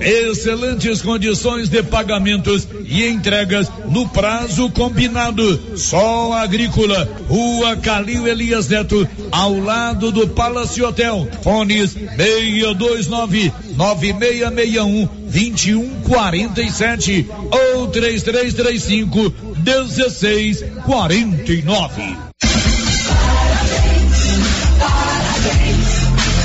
[0.00, 5.76] Excelentes condições de pagamentos e entregas no prazo combinado.
[5.76, 11.28] Sol Agrícola, Rua Calil Elias Neto, ao lado do Palace Hotel.
[11.42, 19.34] Fones 629 9661 2147 ou 3335
[19.64, 22.16] 1649.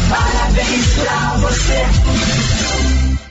[0.09, 2.71] Parabéns pra você.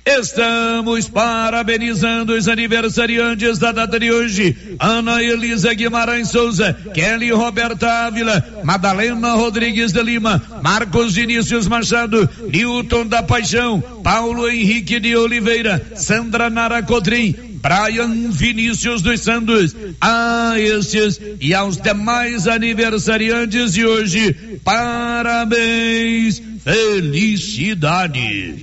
[0.05, 4.57] Estamos parabenizando os aniversariantes da data de hoje.
[4.79, 13.07] Ana Elisa Guimarães Souza, Kelly Roberta Ávila, Madalena Rodrigues de Lima, Marcos Vinícius Machado, Newton
[13.07, 19.77] da Paixão, Paulo Henrique de Oliveira, Sandra Nara Codrim, Brian Vinícius dos Santos.
[20.01, 28.63] A estes e aos demais aniversariantes de hoje, parabéns, felicidade.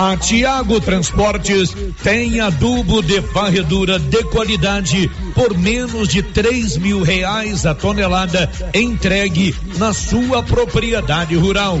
[0.00, 7.66] A Tiago Transportes tem adubo de varredura de qualidade por menos de três mil reais
[7.66, 11.80] a tonelada entregue na sua propriedade rural.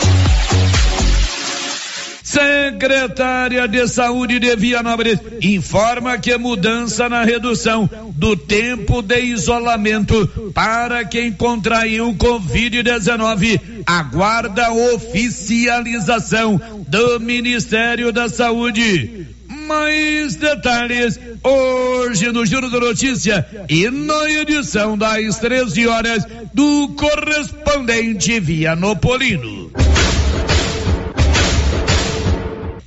[2.31, 11.03] Secretária de Saúde de Vianópolis informa que mudança na redução do tempo de isolamento para
[11.03, 19.27] quem contraiu Covid-19 aguarda oficialização do Ministério da Saúde.
[19.67, 28.39] Mais detalhes hoje no Giro da Notícia e na edição das 13 horas do correspondente
[28.39, 29.69] Vianopolino.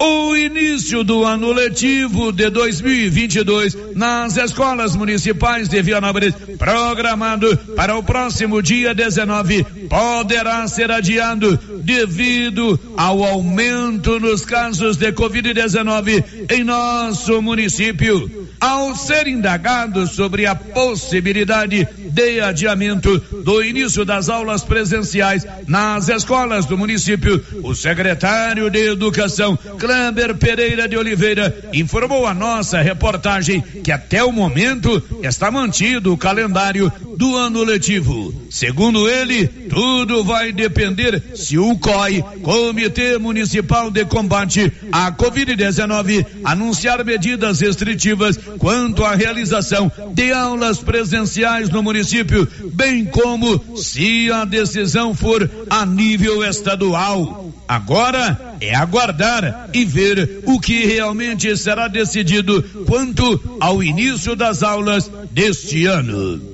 [0.06, 8.03] O início do ano letivo de 2022 nas escolas municipais de Vianópolis, programado para o
[8.03, 17.41] próximo dia 19, poderá ser adiado devido ao aumento nos casos de Covid-19 em nosso
[17.41, 18.44] município.
[18.60, 26.65] Ao ser indagado sobre a possibilidade de adiamento do início das aulas presenciais nas escolas
[26.65, 29.59] do município, o secretário de Educação,
[29.94, 36.19] Kleber Pereira de Oliveira, informou a nossa reportagem que até o momento está mantido o
[36.19, 38.34] calendário do ano letivo.
[38.50, 47.04] Segundo ele, tudo vai depender se o COI, Comitê Municipal de Combate à Covid-19, anunciar
[47.04, 55.15] medidas restritivas quanto à realização de aulas presenciais no município, bem como se a decisão
[55.15, 57.53] for a nível estadual.
[57.66, 65.10] Agora é aguardar e ver o que realmente será decidido quanto ao início das aulas
[65.30, 66.53] deste ano.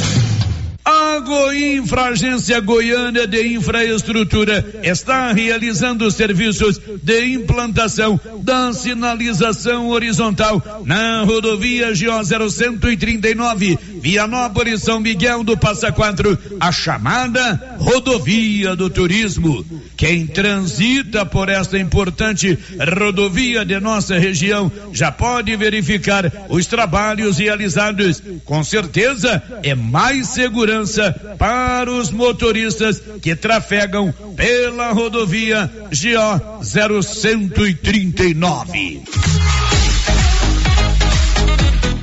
[1.21, 11.87] Goinfra, Agência Goiânia de Infraestrutura, está realizando serviços de implantação da sinalização horizontal na rodovia
[11.87, 19.63] GO 0139, Vianópolis, São Miguel do Passa Quatro, a chamada rodovia do turismo.
[19.95, 22.57] Quem transita por esta importante
[22.97, 28.23] rodovia de nossa região já pode verificar os trabalhos realizados.
[28.43, 39.03] Com certeza é mais segurança para os motoristas que trafegam pela rodovia GO 0139.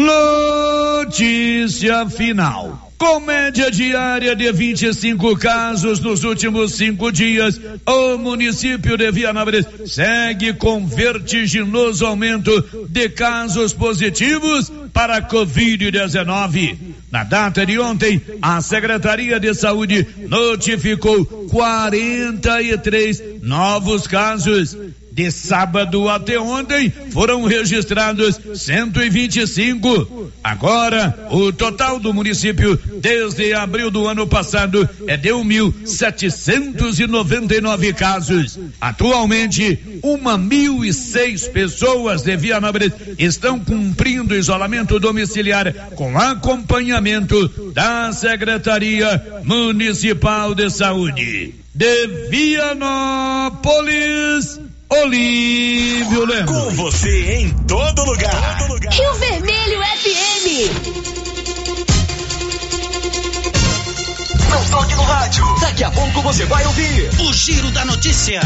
[0.00, 2.88] Notícia final.
[2.96, 10.52] Com média diária de 25 casos nos últimos cinco dias, o município de Vianópolis segue
[10.52, 16.76] com vertiginoso aumento de casos positivos para a Covid-19.
[17.10, 24.76] Na data de ontem, a Secretaria de Saúde notificou 43 novos casos
[25.12, 30.32] de sábado até ontem foram registrados 125.
[30.42, 38.58] Agora, o total do município desde abril do ano passado é de 1.799 casos.
[38.80, 48.12] Atualmente, uma mil e seis pessoas de Vianópolis estão cumprindo isolamento domiciliar com acompanhamento da
[48.12, 51.54] Secretaria Municipal de Saúde.
[51.74, 54.59] De Vianópolis.
[54.92, 56.50] Olívio Lemos.
[56.50, 58.58] Com você em todo lugar.
[58.58, 58.92] Todo lugar.
[58.92, 60.46] Rio Vermelho FM.
[64.50, 65.44] Não toque no rádio.
[65.60, 68.40] Daqui a pouco você vai ouvir o Giro da Notícia.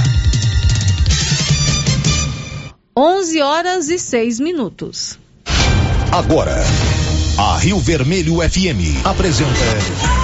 [2.94, 5.18] 11 horas e 6 minutos.
[6.12, 6.62] Agora,
[7.38, 10.23] a Rio Vermelho FM apresenta.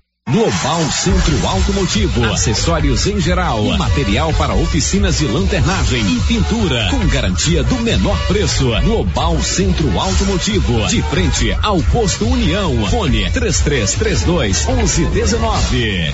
[0.29, 7.63] Global Centro Automotivo, acessórios em geral, material para oficinas de lanternagem e pintura, com garantia
[7.63, 8.69] do menor preço.
[8.83, 12.85] Global Centro Automotivo, de frente ao posto União.
[12.85, 16.13] Fone 3332 1119.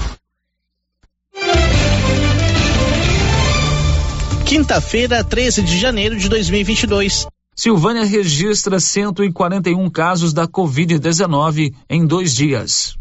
[4.46, 7.28] Quinta-feira, 13 de janeiro de 2022.
[7.54, 12.98] Silvânia registra 141 casos da Covid-19 em dois dias.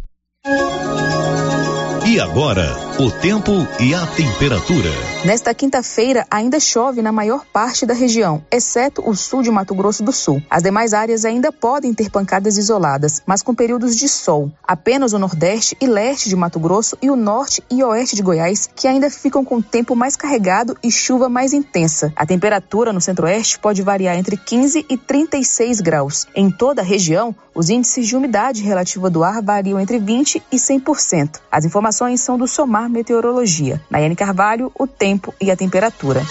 [2.07, 4.89] E agora, o tempo e a temperatura.
[5.23, 10.03] Nesta quinta-feira, ainda chove na maior parte da região, exceto o sul de Mato Grosso
[10.03, 10.43] do Sul.
[10.49, 14.51] As demais áreas ainda podem ter pancadas isoladas, mas com períodos de sol.
[14.67, 18.67] Apenas o nordeste e leste de Mato Grosso e o norte e oeste de Goiás,
[18.75, 22.11] que ainda ficam com tempo mais carregado e chuva mais intensa.
[22.17, 26.27] A temperatura no centro-oeste pode variar entre 15 e 36 graus.
[26.35, 30.57] Em toda a região, os índices de umidade relativa do ar variam entre 20 e
[30.57, 31.41] 100%.
[31.51, 33.81] As informações são do Somar Meteorologia.
[33.91, 36.23] Nayane Carvalho, o tempo e a temperatura.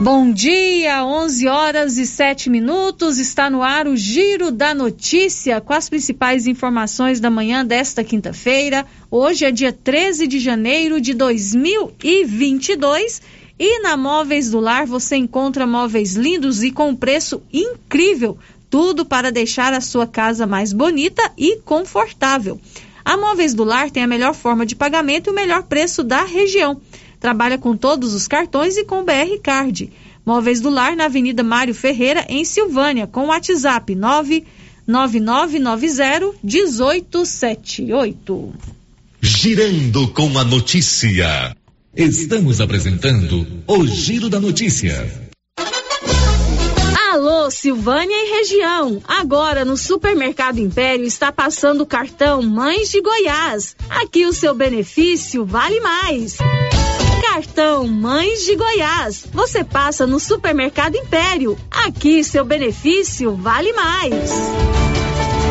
[0.00, 3.18] Bom dia, 11 horas e 7 minutos.
[3.18, 8.86] Está no ar o Giro da Notícia com as principais informações da manhã desta quinta-feira.
[9.10, 13.20] Hoje é dia 13 de janeiro de 2022
[13.58, 18.38] e na Móveis do Lar você encontra móveis lindos e com preço incrível.
[18.70, 22.60] Tudo para deixar a sua casa mais bonita e confortável.
[23.04, 26.24] A Móveis do Lar tem a melhor forma de pagamento e o melhor preço da
[26.24, 26.78] região.
[27.18, 29.90] Trabalha com todos os cartões e com BR Card.
[30.24, 38.54] Móveis do Lar na Avenida Mário Ferreira, em Silvânia, com o WhatsApp 99990 1878.
[39.22, 41.56] Girando com a notícia.
[41.96, 45.27] Estamos apresentando o Giro da Notícia.
[47.28, 49.02] Alô, Silvânia e região.
[49.06, 53.76] Agora no Supermercado Império está passando o cartão Mães de Goiás.
[53.90, 56.38] Aqui o seu benefício vale mais.
[57.20, 59.26] Cartão Mães de Goiás.
[59.30, 61.58] Você passa no Supermercado Império.
[61.70, 64.87] Aqui seu benefício vale mais.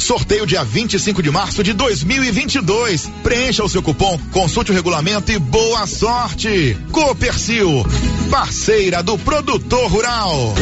[0.00, 3.10] Sorteio dia 25 de março de 2022.
[3.22, 6.76] Preencha o seu cupom, consulte o regulamento e boa sorte.
[6.92, 7.84] Copercil,
[8.30, 10.54] parceira do produtor rural.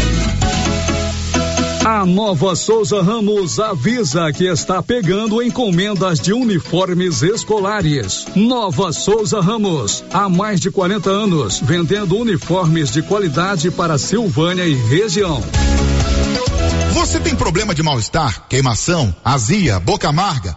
[1.86, 8.26] A Nova Souza Ramos avisa que está pegando encomendas de uniformes escolares.
[8.34, 14.74] Nova Souza Ramos, há mais de 40 anos, vendendo uniformes de qualidade para Silvânia e
[14.74, 15.40] região.
[16.96, 20.56] Você tem problema de mal-estar, queimação, azia, boca amarga,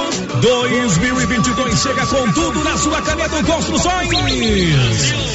[0.41, 4.09] 2022 chega com tudo na sua Canedo Construções.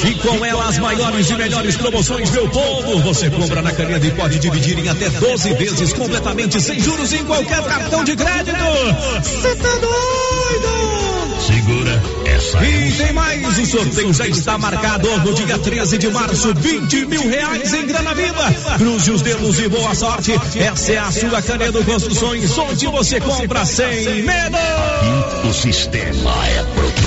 [0.05, 2.99] E com ela as maiores e melhores promoções, meu povo.
[3.03, 7.23] Você compra na Canedo e pode dividir em até 12 vezes completamente sem juros em
[7.25, 8.57] qualquer cartão de crédito.
[9.23, 11.06] Você tá doido?
[11.39, 12.63] Segura essa.
[12.65, 17.29] E tem mais, o sorteio já está marcado no dia 13 de março, 20 mil
[17.29, 18.53] reais em grana viva.
[18.77, 20.33] Cruze os dedos e boa sorte.
[20.55, 24.57] Essa é a sua Canedo Construções, onde você compra sem medo.
[25.47, 27.06] O sistema é pronto.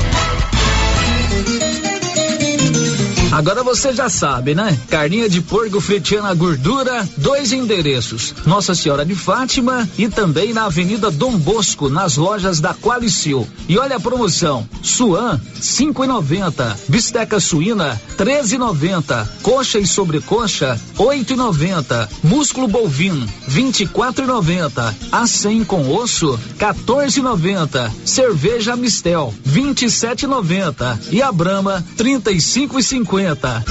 [3.31, 3.37] Uhum.
[3.37, 4.77] Agora você já sabe, né?
[4.89, 10.65] Carninha de porco fritinha na gordura, dois endereços: Nossa Senhora de Fátima e também na
[10.65, 13.47] Avenida Dom Bosco, nas lojas da Qualicil.
[13.67, 23.25] E olha a promoção: Suan 5,90, bisteca suína 13,90, coxa e sobrecoxa 8,90, músculo bovino
[23.49, 33.20] 24,90, a 100 com osso 14,90, cerveja Mistel 27,90 e a Brama 35,50.
[33.21, 33.63] punheta.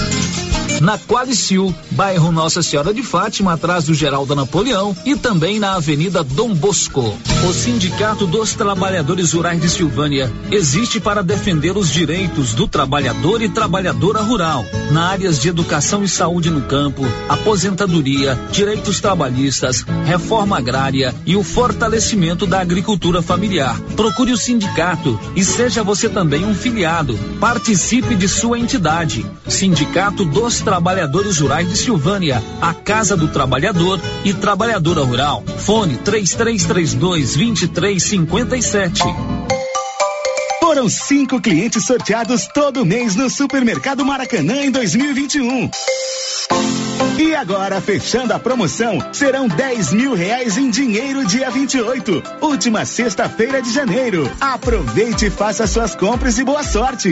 [0.81, 6.25] Na Qualicil, bairro Nossa Senhora de Fátima, atrás do Geraldo Napoleão e também na Avenida
[6.25, 7.15] Dom Bosco.
[7.47, 13.49] O Sindicato dos Trabalhadores Rurais de Silvânia existe para defender os direitos do trabalhador e
[13.51, 21.15] trabalhadora rural, na áreas de educação e saúde no campo, aposentadoria, direitos trabalhistas, reforma agrária
[21.27, 23.79] e o fortalecimento da agricultura familiar.
[23.97, 27.19] Procure o sindicato e seja você também um filiado.
[27.39, 29.27] Participe de sua entidade.
[29.47, 30.70] Sindicato dos Trabalhadores
[31.41, 35.43] Rurais de Silvânia, a Casa do Trabalhador e Trabalhadora Rural.
[35.59, 39.03] Fone 3332 2357.
[40.61, 45.69] Foram cinco clientes sorteados todo mês no Supermercado Maracanã em 2021.
[47.19, 53.61] E agora, fechando a promoção, serão 10 mil reais em dinheiro dia 28, última sexta-feira
[53.61, 54.31] de janeiro.
[54.41, 57.11] Aproveite e faça suas compras e boa sorte.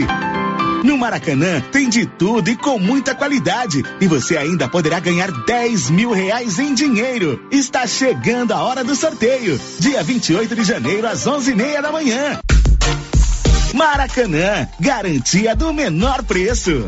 [0.83, 3.83] No Maracanã tem de tudo e com muita qualidade.
[3.99, 7.47] E você ainda poderá ganhar 10 mil reais em dinheiro.
[7.51, 9.59] Está chegando a hora do sorteio.
[9.79, 12.39] Dia 28 de janeiro, às 11 e meia da manhã.
[13.73, 16.87] Maracanã, garantia do menor preço.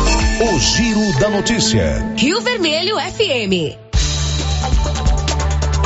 [0.43, 2.03] O Giro da Notícia.
[2.17, 3.77] Rio Vermelho FM.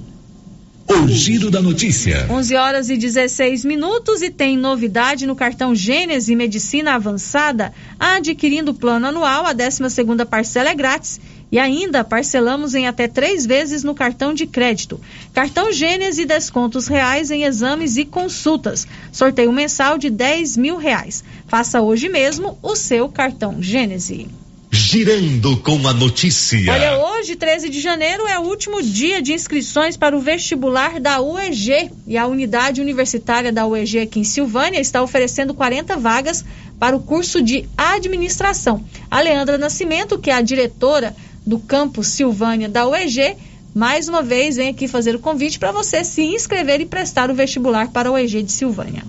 [0.88, 2.28] O Giro da Notícia.
[2.30, 8.74] 11 horas e 16 minutos e tem novidade no cartão Gênese Medicina Avançada, adquirindo o
[8.74, 11.20] plano anual, a 12 segunda parcela é grátis
[11.52, 15.00] e ainda parcelamos em até três vezes no cartão de crédito.
[15.34, 18.88] Cartão Gênese descontos reais em exames e consultas.
[19.12, 21.24] Sorteio mensal de 10 mil reais.
[21.48, 24.28] Faça hoje mesmo o seu cartão Gênese.
[24.72, 26.60] Girando com a notícia.
[26.70, 31.22] Olha, hoje, 13 de janeiro, é o último dia de inscrições para o vestibular da
[31.22, 31.92] UEG.
[32.06, 36.44] E a unidade universitária da UEG aqui em Silvânia está oferecendo 40 vagas
[36.78, 38.84] para o curso de administração.
[39.10, 43.38] A Leandra Nascimento, que é a diretora do campus Silvânia da UEG,
[43.74, 47.36] mais uma vez vem aqui fazer o convite para você se inscrever e prestar o
[47.36, 49.04] vestibular para a UEG de Silvânia.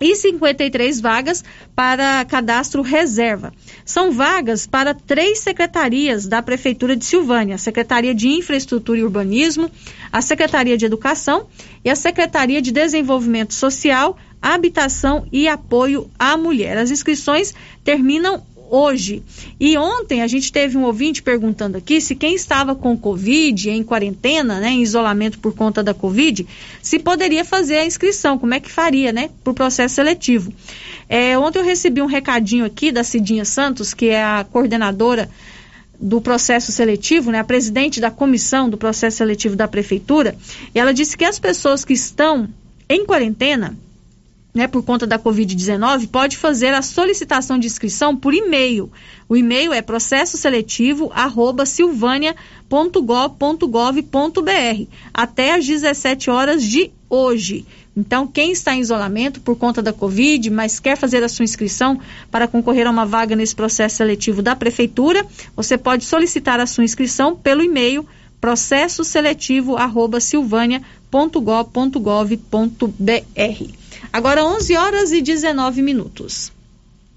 [0.00, 3.52] e 53 vagas para cadastro reserva.
[3.84, 9.70] São vagas para três secretarias da Prefeitura de Silvânia: a Secretaria de Infraestrutura e Urbanismo,
[10.12, 11.46] a Secretaria de Educação
[11.84, 16.78] e a Secretaria de Desenvolvimento Social, Habitação e Apoio à Mulher.
[16.78, 19.22] As inscrições terminam hoje.
[19.58, 23.82] E ontem a gente teve um ouvinte perguntando aqui se quem estava com Covid, em
[23.82, 26.46] quarentena, né, em isolamento por conta da Covid,
[26.82, 30.52] se poderia fazer a inscrição, como é que faria, né, para o processo seletivo.
[31.08, 35.28] É, ontem eu recebi um recadinho aqui da Cidinha Santos, que é a coordenadora
[36.00, 40.36] do processo seletivo, né, a presidente da comissão do processo seletivo da prefeitura,
[40.74, 42.48] e ela disse que as pessoas que estão
[42.88, 43.76] em quarentena,
[44.58, 48.90] né, por conta da Covid-19, pode fazer a solicitação de inscrição por e-mail.
[49.28, 51.12] O e-mail é processo seletivo
[51.64, 52.34] silvânia.gov.br
[55.14, 57.64] até às 17 horas de hoje.
[57.96, 62.00] Então, quem está em isolamento por conta da Covid, mas quer fazer a sua inscrição
[62.28, 66.82] para concorrer a uma vaga nesse processo seletivo da Prefeitura, você pode solicitar a sua
[66.82, 68.04] inscrição pelo e-mail
[68.40, 70.97] processo seletivo arroba silvânia.gov.br.
[74.12, 76.52] Agora 11 horas e 19 minutos.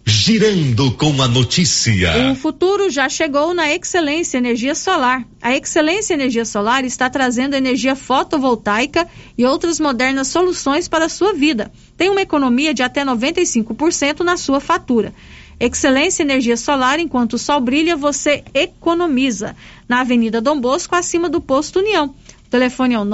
[0.04, 2.32] Girando com a notícia.
[2.32, 5.24] O futuro já chegou na Excelência Energia Solar.
[5.40, 11.34] A Excelência Energia Solar está trazendo energia fotovoltaica e outras modernas soluções para a sua
[11.34, 11.72] vida.
[11.96, 15.14] Tem uma economia de até 95% na sua fatura.
[15.60, 19.56] Excelência Energia Solar, enquanto o sol brilha, você economiza.
[19.88, 22.08] Na Avenida Dom Bosco, acima do Posto União.
[22.08, 23.06] O telefone é o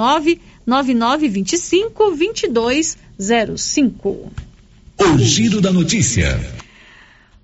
[0.68, 4.30] 99925 2205.
[5.00, 6.38] O Giro da Notícia.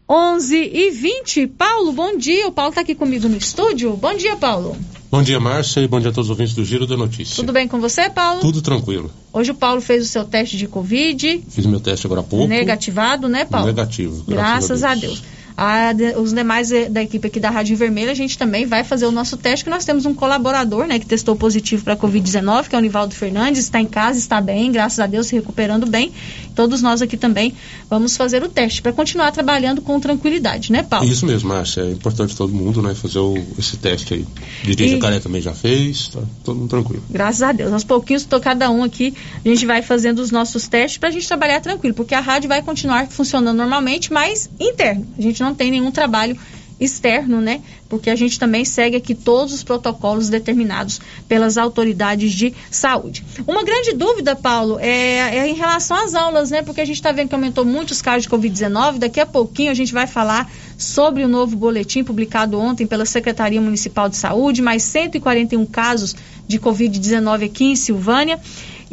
[0.07, 1.47] 11 e 20.
[1.47, 2.47] Paulo, bom dia.
[2.47, 3.97] O Paulo está aqui comigo no estúdio.
[3.97, 4.77] Bom dia, Paulo.
[5.11, 7.37] Bom dia, Márcia, e bom dia a todos os ouvintes do Giro da Notícia.
[7.37, 8.43] Tudo bem com você, Paulo?
[8.43, 9.11] Tudo tranquilo.
[9.33, 11.45] Hoje o Paulo fez o seu teste de Covid.
[11.49, 12.47] Fiz meu teste agora há pouco.
[12.47, 13.69] Negativado, né, Paulo?
[13.69, 14.23] Negativo.
[14.29, 15.03] Graças, graças a Deus.
[15.03, 15.35] A Deus.
[15.57, 19.07] A, os demais eh, da equipe aqui da Rádio Vermelha, a gente também vai fazer
[19.07, 22.75] o nosso teste, que nós temos um colaborador, né, que testou positivo para Covid-19, que
[22.75, 26.11] é o Nivaldo Fernandes, está em casa, está bem, graças a Deus, se recuperando bem.
[26.57, 27.55] Todos nós aqui também
[27.89, 31.09] vamos fazer o teste para continuar trabalhando com tranquilidade, né, Paulo?
[31.09, 31.83] Isso mesmo, Márcia.
[31.83, 34.27] É importante todo mundo, né, fazer o, esse teste aí.
[34.65, 34.97] Dirige e...
[34.97, 37.03] Jacaré também já fez, tá todo mundo tranquilo.
[37.09, 37.73] Graças a Deus.
[37.73, 39.15] Aos pouquinhos, tô cada um aqui,
[39.45, 42.49] a gente vai fazendo os nossos testes para a gente trabalhar tranquilo, porque a rádio
[42.49, 45.07] vai continuar funcionando normalmente, mas interno.
[45.17, 46.37] A gente não tem nenhum trabalho
[46.81, 47.61] externo, né?
[47.89, 53.25] Porque a gente também segue aqui todos os protocolos determinados pelas autoridades de saúde.
[53.47, 56.63] Uma grande dúvida, Paulo, é, é em relação às aulas, né?
[56.63, 58.99] Porque a gente está vendo que aumentou muitos casos de Covid-19.
[58.99, 63.61] Daqui a pouquinho a gente vai falar sobre o novo boletim publicado ontem pela Secretaria
[63.61, 68.41] Municipal de Saúde, mais 141 casos de Covid-19 aqui em Silvânia.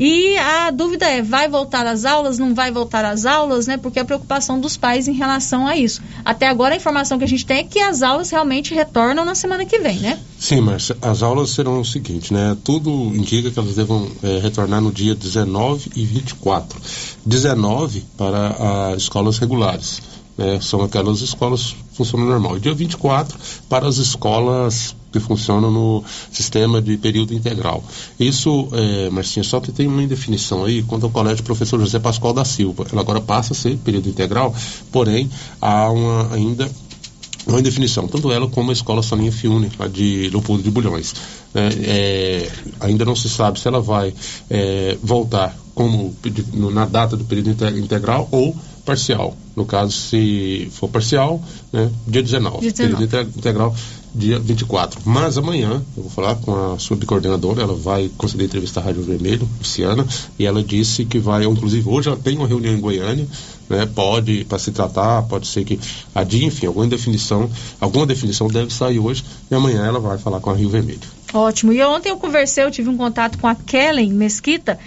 [0.04, 3.78] E a dúvida é, vai voltar às aulas, não vai voltar às aulas, né?
[3.78, 6.02] Porque a preocupação dos pais em relação a isso.
[6.26, 9.36] Até agora a informação que a gente tem é que as aulas realmente retornam na
[9.36, 10.18] semana que vem, né?
[10.40, 12.58] Sim, mas as aulas serão o seguinte, né?
[12.64, 16.82] Tudo indica que elas devam é, retornar no dia 19 e 24.
[17.24, 20.02] 19 para as escolas regulares.
[20.36, 20.60] Né?
[20.62, 22.58] São aquelas escolas que funcionam normal.
[22.58, 23.38] E dia 24
[23.70, 27.84] para as escolas que funcionam no sistema de período integral.
[28.19, 32.34] Isso, é, Marcinha, só que tem uma indefinição aí quanto ao colégio professor José Pascoal
[32.34, 32.86] da Silva.
[32.91, 34.56] Ela agora passa a ser período integral,
[34.91, 35.30] porém
[35.62, 36.69] há uma, ainda
[37.47, 41.13] uma indefinição, tanto ela como a escola Soninha Fiune, lá de Leopoldo de Bulhões.
[41.54, 44.13] É, é, ainda não se sabe se ela vai
[44.50, 46.15] é, voltar como
[46.71, 49.36] na data do período integral ou parcial.
[49.56, 51.41] No caso, se for parcial,
[51.72, 52.60] né, dia 19.
[52.60, 53.08] Dia 19.
[53.08, 53.76] Período integral
[54.13, 55.00] dia 24.
[55.06, 59.48] Mas amanhã eu vou falar com a subcoordenadora, ela vai conceder entrevista à Rádio Vermelho,
[59.58, 60.06] Luciana,
[60.38, 63.28] e ela disse que vai, inclusive hoje ela tem uma reunião em Goiânia,
[63.70, 65.80] né, pode, para se tratar, pode ser que
[66.13, 70.41] a dia, enfim, alguma definição, alguma definição deve sair hoje, e amanhã ela vai falar
[70.41, 71.00] com a Rio Vermelho.
[71.34, 71.72] Ótimo.
[71.72, 74.78] E ontem eu conversei, eu tive um contato com a Kellen Mesquita,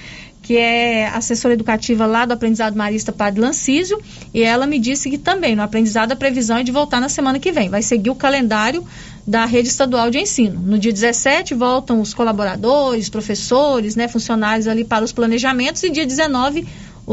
[0.44, 3.98] que é assessora educativa lá do Aprendizado Marista Padre Lancísio,
[4.32, 7.38] e ela me disse que também no aprendizado a previsão é de voltar na semana
[7.40, 7.70] que vem.
[7.70, 8.84] Vai seguir o calendário
[9.26, 10.60] da rede estadual de ensino.
[10.60, 16.06] No dia 17 voltam os colaboradores, professores, né, funcionários ali para os planejamentos e dia
[16.06, 16.66] 19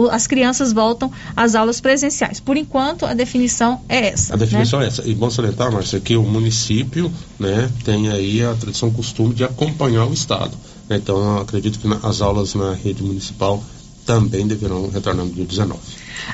[0.09, 2.39] as crianças voltam às aulas presenciais.
[2.39, 4.33] Por enquanto, a definição é essa.
[4.33, 4.85] A definição né?
[4.85, 5.05] é essa.
[5.05, 10.05] E bom salientar, Márcia, que o município né, tem aí a tradição, costume de acompanhar
[10.05, 10.57] o Estado.
[10.95, 13.63] Então, acredito que as aulas na rede municipal
[14.05, 15.79] também deverão retornar no dia 19.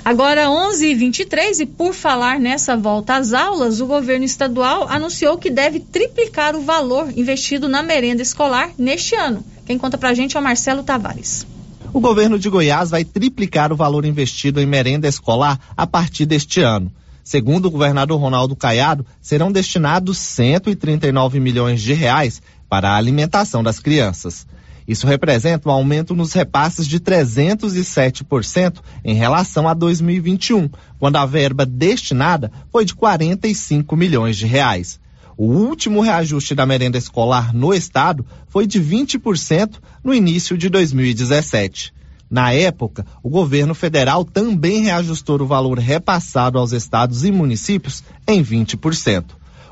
[0.04, 5.80] Agora, 11h23, e por falar nessa volta às aulas, o governo estadual anunciou que deve
[5.80, 9.44] triplicar o valor investido na merenda escolar neste ano.
[9.66, 11.46] Quem conta pra gente é o Marcelo Tavares.
[11.94, 16.62] O governo de Goiás vai triplicar o valor investido em merenda escolar a partir deste
[16.62, 16.92] ano.
[17.24, 23.80] Segundo o governador Ronaldo Caiado, serão destinados 139 milhões de reais para a alimentação das
[23.80, 24.46] crianças.
[24.88, 31.66] Isso representa um aumento nos repasses de 307% em relação a 2021, quando a verba
[31.66, 35.00] destinada foi de 45 milhões de reais.
[35.38, 41.94] O último reajuste da merenda escolar no estado foi de 20% no início de 2017.
[42.30, 48.44] Na época, o governo federal também reajustou o valor repassado aos estados e municípios em
[48.44, 49.26] 20%.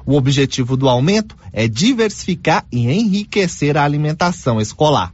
[0.06, 5.12] O objetivo do aumento é diversificar e enriquecer a alimentação escolar.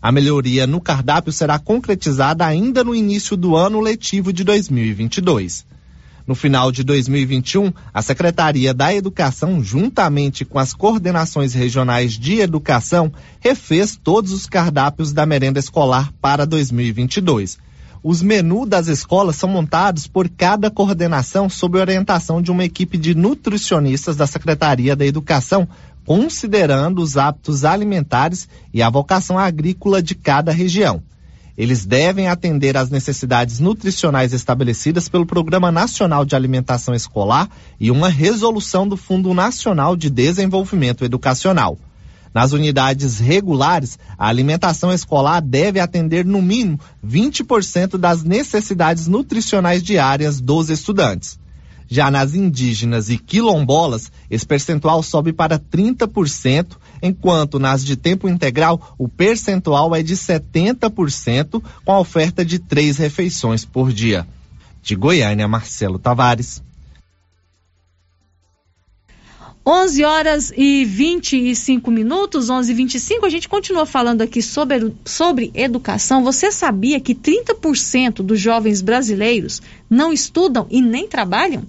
[0.00, 5.64] A melhoria no cardápio será concretizada ainda no início do ano letivo de 2022.
[6.26, 13.12] No final de 2021, a Secretaria da Educação, juntamente com as coordenações regionais de educação,
[13.40, 17.58] refez todos os cardápios da merenda escolar para 2022.
[18.04, 23.14] Os menus das escolas são montados por cada coordenação sob orientação de uma equipe de
[23.14, 25.68] nutricionistas da Secretaria da Educação,
[26.04, 31.00] considerando os hábitos alimentares e a vocação agrícola de cada região.
[31.56, 38.08] Eles devem atender às necessidades nutricionais estabelecidas pelo Programa Nacional de Alimentação Escolar e uma
[38.08, 41.78] resolução do Fundo Nacional de Desenvolvimento Educacional.
[42.34, 50.40] Nas unidades regulares, a alimentação escolar deve atender no mínimo 20% das necessidades nutricionais diárias
[50.40, 51.38] dos estudantes.
[51.92, 58.94] Já nas indígenas e quilombolas, esse percentual sobe para 30%, enquanto nas de tempo integral
[58.96, 64.26] o percentual é de 70%, com a oferta de três refeições por dia.
[64.82, 66.62] De Goiânia, Marcelo Tavares.
[69.64, 75.52] 11 horas e 25 minutos, 11 e 25 a gente continua falando aqui sobre, sobre
[75.54, 76.24] educação.
[76.24, 81.62] Você sabia que 30% dos jovens brasileiros não estudam e nem trabalham?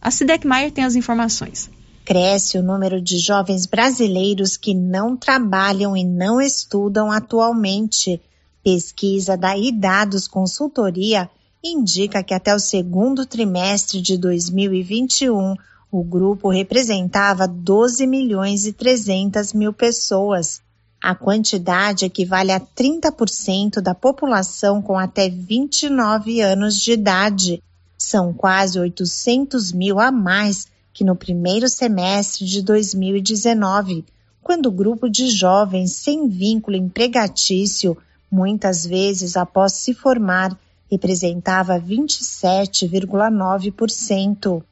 [0.00, 1.68] A Sidek Maier tem as informações.
[2.04, 8.20] Cresce o número de jovens brasileiros que não trabalham e não estudam atualmente.
[8.62, 11.28] Pesquisa da Idados Consultoria
[11.64, 15.56] indica que até o segundo trimestre de 2021
[15.90, 20.62] o grupo representava 12 milhões e 300 mil pessoas.
[21.02, 27.60] A quantidade equivale a 30% da população com até 29 anos de idade.
[27.98, 34.04] São quase 800 mil a mais que no primeiro semestre de 2019,
[34.42, 37.96] quando o grupo de jovens sem vínculo empregatício,
[38.30, 40.56] muitas vezes após se formar,
[40.90, 44.62] representava 27,9%.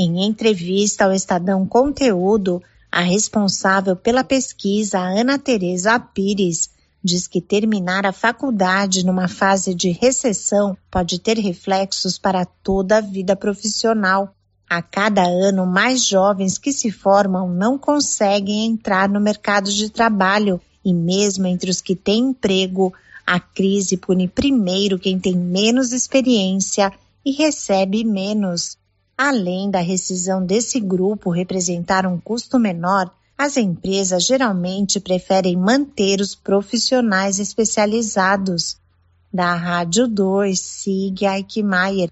[0.00, 6.70] Em entrevista ao Estadão Conteúdo, a responsável pela pesquisa, Ana Teresa Pires,
[7.02, 13.00] diz que terminar a faculdade numa fase de recessão pode ter reflexos para toda a
[13.00, 14.32] vida profissional.
[14.70, 20.60] A cada ano, mais jovens que se formam não conseguem entrar no mercado de trabalho
[20.84, 22.94] e mesmo entre os que têm emprego,
[23.26, 26.92] a crise pune primeiro quem tem menos experiência
[27.24, 28.78] e recebe menos.
[29.20, 36.36] Além da rescisão desse grupo representar um custo menor, as empresas geralmente preferem manter os
[36.36, 38.76] profissionais especializados.
[39.32, 42.10] Da Rádio 2, Sig Eichmeier.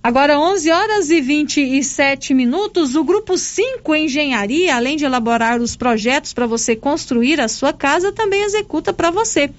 [0.00, 6.32] Agora 11 horas e 27 minutos, o grupo 5 Engenharia, além de elaborar os projetos
[6.32, 9.50] para você construir a sua casa, também executa para você.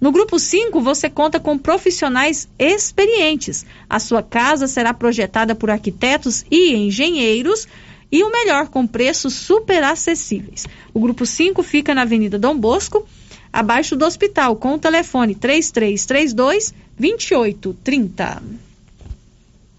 [0.00, 3.66] No grupo 5, você conta com profissionais experientes.
[3.88, 7.68] A sua casa será projetada por arquitetos e engenheiros
[8.10, 10.66] e o melhor, com preços super acessíveis.
[10.94, 13.06] O grupo 5 fica na Avenida Dom Bosco,
[13.52, 18.42] abaixo do hospital, com o telefone 3332 2830.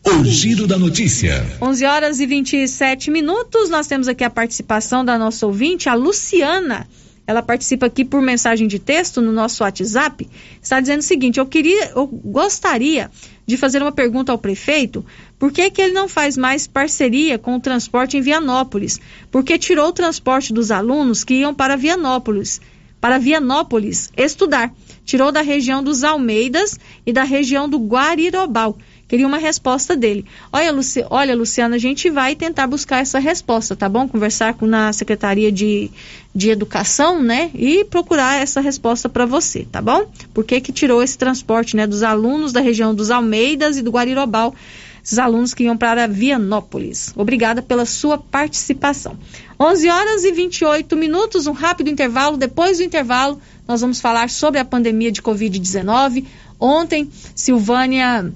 [0.03, 1.45] O Giro da Notícia.
[1.61, 3.69] 11 horas e 27 minutos.
[3.69, 6.87] Nós temos aqui a participação da nossa ouvinte, a Luciana
[7.25, 10.27] ela participa aqui por mensagem de texto no nosso WhatsApp,
[10.61, 13.09] está dizendo o seguinte: eu queria, eu gostaria
[13.45, 15.05] de fazer uma pergunta ao prefeito,
[15.37, 18.99] por que, que ele não faz mais parceria com o transporte em Vianópolis?
[19.29, 22.61] Porque tirou o transporte dos alunos que iam para Vianópolis,
[22.99, 24.73] para Vianópolis estudar.
[25.03, 28.77] Tirou da região dos Almeidas e da região do Guarirobal.
[29.11, 30.23] Queria uma resposta dele.
[30.53, 31.05] Olha, Luci...
[31.09, 34.07] Olha, Luciana, a gente vai tentar buscar essa resposta, tá bom?
[34.07, 35.91] Conversar com na Secretaria de,
[36.33, 37.51] de Educação, né?
[37.53, 40.09] E procurar essa resposta para você, tá bom?
[40.33, 41.85] Por que que tirou esse transporte, né?
[41.85, 44.55] Dos alunos da região dos Almeidas e do Guarirobal,
[45.03, 47.11] esses alunos que iam para Vianópolis.
[47.13, 49.19] Obrigada pela sua participação.
[49.59, 52.37] 11 horas e 28 minutos, um rápido intervalo.
[52.37, 56.23] Depois do intervalo, nós vamos falar sobre a pandemia de Covid-19.
[56.57, 58.31] Ontem, Silvânia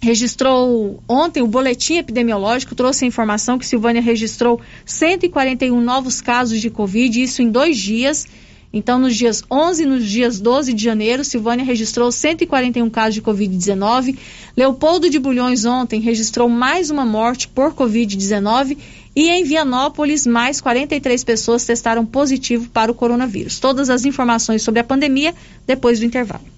[0.00, 6.70] registrou ontem o boletim epidemiológico trouxe a informação que Silvânia registrou 141 novos casos de
[6.70, 8.26] Covid, isso em dois dias.
[8.70, 13.22] Então, nos dias 11 e nos dias 12 de janeiro, Silvânia registrou 141 casos de
[13.22, 14.16] Covid-19.
[14.54, 18.76] Leopoldo de Bulhões ontem registrou mais uma morte por Covid-19.
[19.16, 23.58] E em Vianópolis, mais 43 pessoas testaram positivo para o coronavírus.
[23.58, 25.34] Todas as informações sobre a pandemia
[25.66, 26.57] depois do intervalo.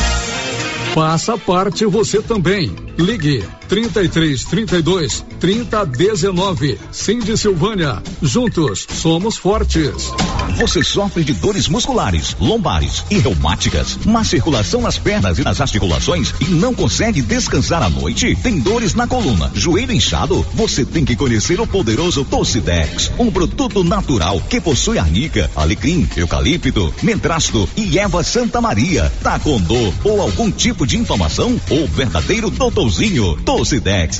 [0.93, 2.75] Faça parte você também.
[2.97, 6.77] Ligue 33 32 30 19.
[6.91, 8.03] Cindy Silvânia.
[8.21, 10.11] Juntos somos fortes.
[10.57, 16.33] Você sofre de dores musculares, lombares e reumáticas, má circulação nas pernas e nas articulações
[16.41, 18.35] e não consegue descansar à noite?
[18.43, 20.45] Tem dores na coluna, joelho inchado?
[20.53, 26.93] Você tem que conhecer o poderoso Tocidex, um produto natural que possui arnica, alecrim, eucalipto,
[27.01, 29.09] mentrasto e erva Santa Maria.
[29.23, 31.59] Tá com dor ou algum tipo de inflamação?
[31.69, 33.60] O verdadeiro doutorzinho Tocidex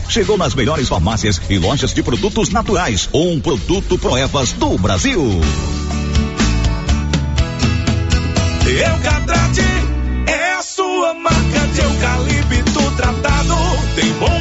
[0.10, 3.10] chegou nas melhores farmácias e lojas de produtos naturais.
[3.13, 5.41] Um produto Proevas do Brasil.
[8.65, 9.62] Eucatrate
[10.27, 13.55] é a sua marca de eucalipto tratado.
[13.95, 14.41] Tem bom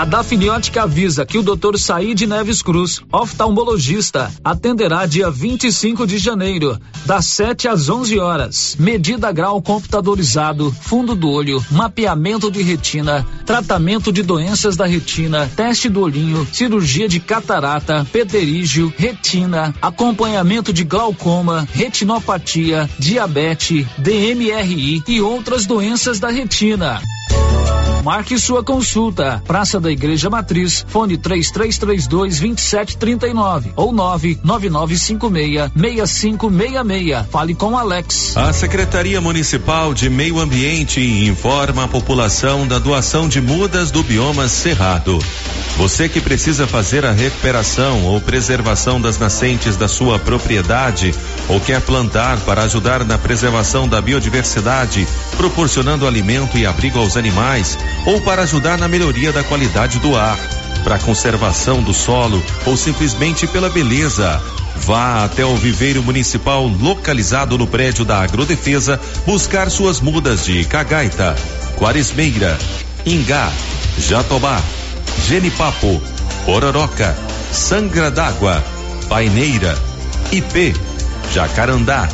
[0.00, 1.76] A Dafniótica avisa que o Dr.
[1.76, 8.76] Said Neves Cruz, oftalmologista, atenderá dia 25 de janeiro, das 7 às 11 horas.
[8.80, 15.90] Medida grau computadorizado, fundo do olho, mapeamento de retina, tratamento de doenças da retina, teste
[15.90, 25.66] do olhinho, cirurgia de catarata, pterígio, retina, acompanhamento de glaucoma, retinopatia, diabetes, DMRI e outras
[25.66, 27.02] doenças da retina.
[28.02, 29.42] Marque sua consulta.
[29.46, 32.08] Praça da Igreja Matriz, fone 3332
[32.48, 37.26] 2739 ou 99956 6566.
[37.30, 38.36] Fale com Alex.
[38.36, 44.48] A Secretaria Municipal de Meio Ambiente informa a população da doação de mudas do bioma
[44.48, 45.18] Cerrado.
[45.76, 51.14] Você que precisa fazer a recuperação ou preservação das nascentes da sua propriedade
[51.48, 57.78] ou quer plantar para ajudar na preservação da biodiversidade, proporcionando alimento e abrigo aos animais,
[58.06, 60.38] ou para ajudar na melhoria da qualidade do ar,
[60.82, 64.40] para conservação do solo ou simplesmente pela beleza.
[64.76, 71.36] Vá até o viveiro municipal localizado no prédio da Agrodefesa buscar suas mudas de cagaita,
[71.76, 72.58] quaresmeira,
[73.04, 73.52] ingá,
[73.98, 74.60] jatobá,
[75.26, 76.00] genipapo,
[76.46, 77.16] pororoca,
[77.52, 78.64] sangra d'água,
[79.08, 79.76] paineira,
[80.32, 80.74] ipê,
[81.32, 82.08] jacarandá,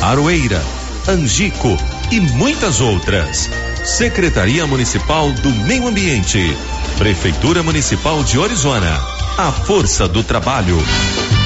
[0.00, 0.62] aroeira,
[1.08, 1.76] angico
[2.10, 3.50] e muitas outras.
[3.84, 6.56] Secretaria Municipal do Meio Ambiente.
[6.96, 8.98] Prefeitura Municipal de Orizona.
[9.36, 10.78] A força do trabalho.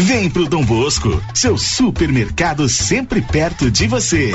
[0.00, 4.30] Vem pro Dom Bosco, seu supermercado sempre perto de você.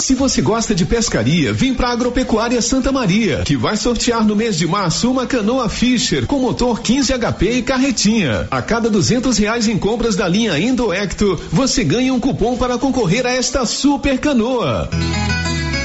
[0.00, 4.56] Se você gosta de pescaria, vem para Agropecuária Santa Maria, que vai sortear no mês
[4.56, 8.48] de março uma canoa Fisher com motor 15 HP e carretinha.
[8.50, 13.26] A cada duzentos reais em compras da linha Indoecto, você ganha um cupom para concorrer
[13.26, 14.88] a esta super canoa.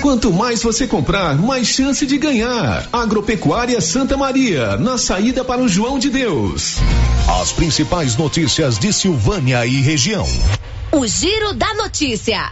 [0.02, 2.88] Quanto mais você comprar, mais chance de ganhar.
[2.92, 6.78] Agropecuária Santa Maria, na saída para o João de Deus.
[7.42, 10.26] As principais notícias de Silvânia e região.
[10.94, 12.50] O Giro da Notícia.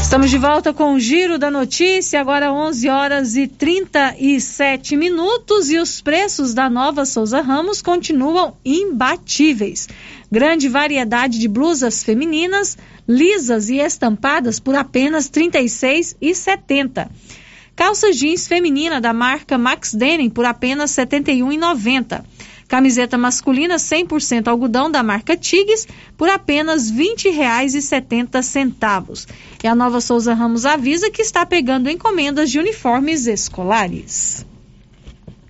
[0.00, 5.78] Estamos de volta com o Giro da Notícia, agora 11 horas e 37 minutos e
[5.78, 9.88] os preços da Nova Souza Ramos continuam imbatíveis.
[10.30, 17.08] Grande variedade de blusas femininas, lisas e estampadas por apenas R$ 36,70.
[17.76, 22.24] Calça jeans feminina da marca Max Denim por apenas R$ 71,90.
[22.66, 29.28] Camiseta masculina 100% algodão da marca Tigues por apenas R$ 20,70.
[29.62, 34.44] E a Nova Souza Ramos avisa que está pegando encomendas de uniformes escolares.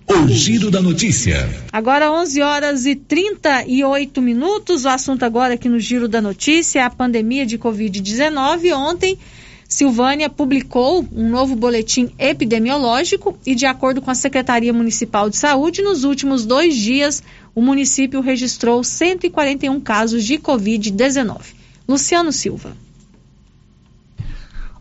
[0.09, 1.49] O Giro da Notícia.
[1.69, 4.85] Agora 11 horas e 38 minutos.
[4.85, 8.73] O assunto agora aqui no Giro da Notícia é a pandemia de Covid-19.
[8.73, 9.19] Ontem,
[9.67, 15.81] Silvânia publicou um novo boletim epidemiológico e, de acordo com a Secretaria Municipal de Saúde,
[15.81, 17.21] nos últimos dois dias
[17.53, 21.41] o município registrou 141 casos de Covid-19.
[21.85, 22.86] Luciano Silva.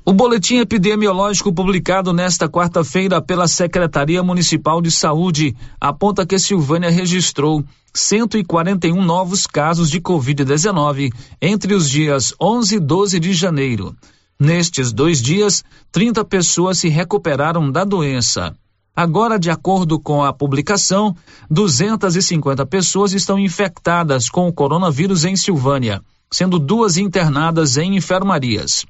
[0.09, 7.64] O boletim epidemiológico publicado nesta quarta-feira pela Secretaria Municipal de Saúde aponta que Silvânia registrou
[7.92, 13.96] 141 novos casos de Covid-19 entre os dias 11 e 12 de janeiro.
[14.38, 18.54] Nestes dois dias, 30 pessoas se recuperaram da doença.
[18.94, 21.16] Agora, de acordo com a publicação,
[21.50, 26.00] 250 pessoas estão infectadas com o coronavírus em Silvânia,
[26.30, 28.86] sendo duas internadas em enfermarias.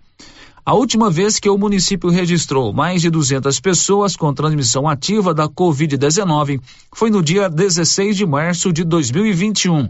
[0.68, 5.48] A última vez que o município registrou mais de 200 pessoas com transmissão ativa da
[5.48, 6.60] Covid-19
[6.92, 9.88] foi no dia 16 de março de 2021,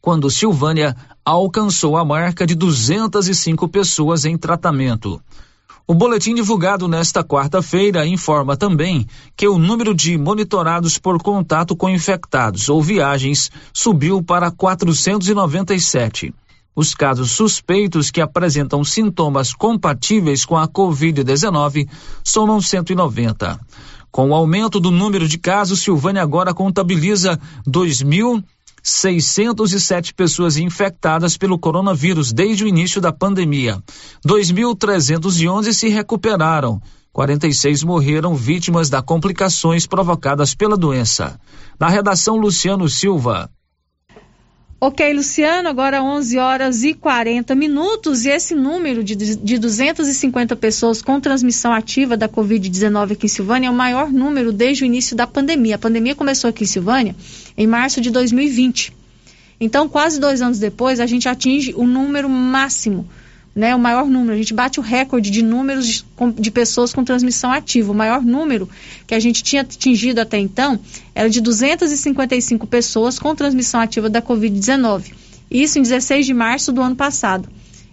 [0.00, 5.20] quando Silvânia alcançou a marca de 205 pessoas em tratamento.
[5.86, 9.06] O boletim divulgado nesta quarta-feira informa também
[9.36, 16.32] que o número de monitorados por contato com infectados ou viagens subiu para 497.
[16.76, 21.88] Os casos suspeitos que apresentam sintomas compatíveis com a Covid-19
[22.24, 23.60] somam 190.
[24.10, 32.32] Com o aumento do número de casos, Silvânia agora contabiliza 2.607 pessoas infectadas pelo coronavírus
[32.32, 33.80] desde o início da pandemia.
[34.26, 36.82] 2.311 se recuperaram.
[37.12, 41.38] 46 morreram vítimas das complicações provocadas pela doença.
[41.78, 43.48] Na redação, Luciano Silva.
[44.86, 51.00] Ok, Luciano, agora 11 horas e 40 minutos e esse número de, de 250 pessoas
[51.00, 55.16] com transmissão ativa da Covid-19 aqui em Silvânia é o maior número desde o início
[55.16, 55.76] da pandemia.
[55.76, 57.16] A pandemia começou aqui em Silvânia
[57.56, 58.92] em março de 2020.
[59.58, 63.08] Então, quase dois anos depois, a gente atinge o número máximo
[63.54, 64.32] né, o maior número.
[64.32, 66.04] A gente bate o recorde de números de,
[66.40, 67.92] de, pessoas com transmissão ativa.
[67.92, 68.68] O maior número
[69.06, 70.78] que a gente tinha atingido até então
[71.14, 75.12] era de 255 pessoas com transmissão ativa da Covid-19.
[75.50, 77.48] Isso em 16 de março do ano passado.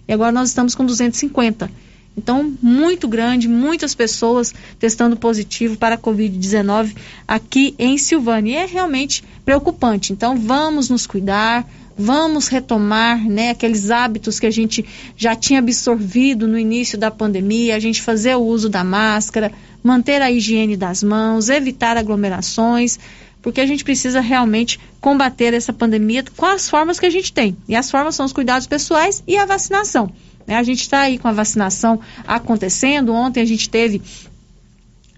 [0.07, 1.70] E agora nós estamos com 250.
[2.18, 6.93] Então, muito grande, muitas pessoas testando positivo para a Covid-19
[7.28, 8.51] aqui em Silvânia.
[8.51, 10.12] E é realmente preocupante.
[10.12, 11.66] Então, vamos nos cuidar,
[11.97, 14.85] vamos retomar né, aqueles hábitos que a gente
[15.15, 19.51] já tinha absorvido no início da pandemia, a gente fazer o uso da máscara,
[19.83, 22.99] manter a higiene das mãos, evitar aglomerações,
[23.41, 27.57] porque a gente precisa realmente combater essa pandemia com as formas que a gente tem.
[27.67, 30.11] E as formas são os cuidados pessoais e a vacinação.
[30.45, 30.55] Né?
[30.55, 33.13] A gente está aí com a vacinação acontecendo.
[33.13, 34.01] Ontem a gente teve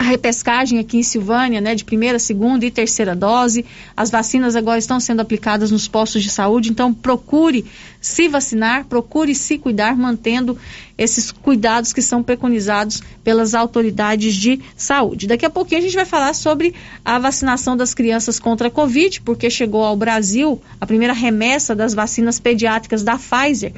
[0.04, 3.66] a repescagem aqui em Silvânia, né, de primeira, segunda e terceira dose.
[3.95, 7.66] As vacinas agora estão sendo aplicadas nos postos de saúde, então procure
[8.01, 10.58] se vacinar, procure se cuidar, mantendo
[10.97, 15.26] esses cuidados que são preconizados pelas autoridades de saúde.
[15.26, 16.76] Daqui a pouquinho a gente vai falar sobre
[17.06, 21.93] a vacinação das crianças contra a Covid, porque chegou ao Brasil a primeira remessa das
[21.93, 23.74] vacinas pediátricas da Pfizer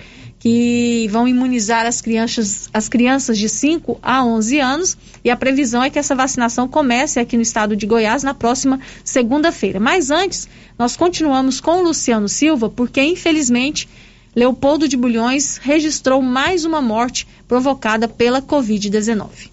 [0.45, 5.81] que vão imunizar as crianças, as crianças de 5 a 11 anos e a previsão
[5.81, 9.79] é que essa vacinação comece aqui no estado de Goiás na próxima segunda-feira.
[9.79, 13.89] Mas antes, nós continuamos com o Luciano Silva, porque infelizmente
[14.35, 19.49] Leopoldo de Bulhões registrou mais uma morte provocada pela Covid-19.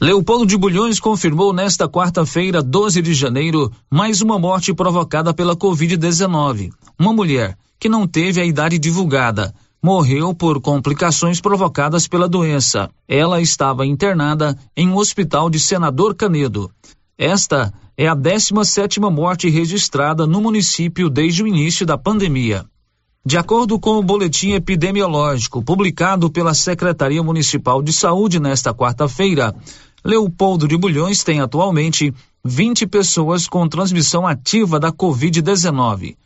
[0.00, 6.70] Leopoldo de Bulhões confirmou nesta quarta-feira, 12 de janeiro, mais uma morte provocada pela Covid-19.
[6.96, 9.54] Uma mulher que não teve a idade divulgada.
[9.82, 12.90] Morreu por complicações provocadas pela doença.
[13.06, 16.70] Ela estava internada em um hospital de Senador Canedo.
[17.16, 22.64] Esta é a 17 morte registrada no município desde o início da pandemia.
[23.24, 29.54] De acordo com o boletim epidemiológico publicado pela Secretaria Municipal de Saúde nesta quarta-feira,
[30.04, 32.14] Leopoldo de Bulhões tem atualmente
[32.44, 36.16] 20 pessoas com transmissão ativa da Covid-19.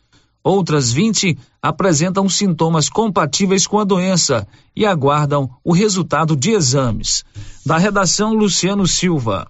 [0.43, 7.23] Outras 20 apresentam sintomas compatíveis com a doença e aguardam o resultado de exames.
[7.65, 9.47] Da redação Luciano Silva.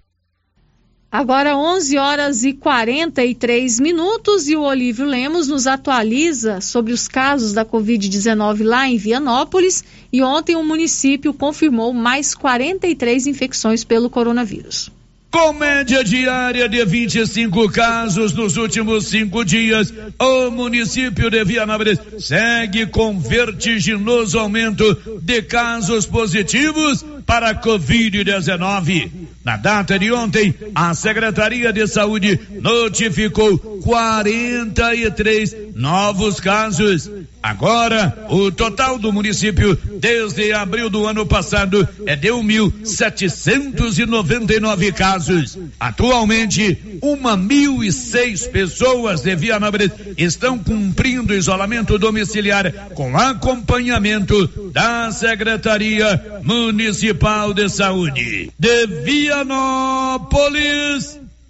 [1.11, 7.53] Agora 11 horas e 43 minutos e o Olívio Lemos nos atualiza sobre os casos
[7.53, 14.91] da Covid-19 lá em Vianópolis e ontem o município confirmou mais 43 infecções pelo coronavírus.
[15.34, 22.86] Com média diária de 25 casos nos últimos cinco dias, o município de Vianópolis segue
[22.86, 29.09] com vertiginoso aumento de casos positivos para a Covid-19.
[29.43, 37.11] Na data de ontem, a Secretaria de Saúde notificou 43 novos casos.
[37.41, 45.57] Agora, o total do município desde abril do ano passado é de 1.799 casos.
[45.78, 55.11] Atualmente, uma mil e seis pessoas de Vianópolis estão cumprindo isolamento domiciliar com acompanhamento da
[55.11, 57.12] Secretaria Municipal
[57.53, 58.51] de Saúde.
[58.57, 60.30] De Vianópolis,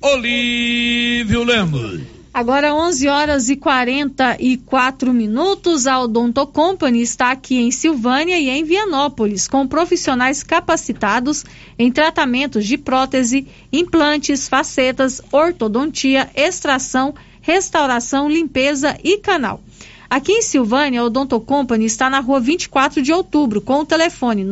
[0.02, 2.02] Olívio Lemos.
[2.34, 8.64] Agora 11 horas e 44 minutos, a Odonto Company está aqui em Silvânia e em
[8.64, 11.46] Vianópolis, com profissionais capacitados
[11.78, 19.62] em tratamentos de prótese, implantes, facetas, ortodontia, extração, restauração, limpeza e canal.
[20.10, 24.44] Aqui em Silvânia, a Odonto Company está na rua 24 de outubro, com o telefone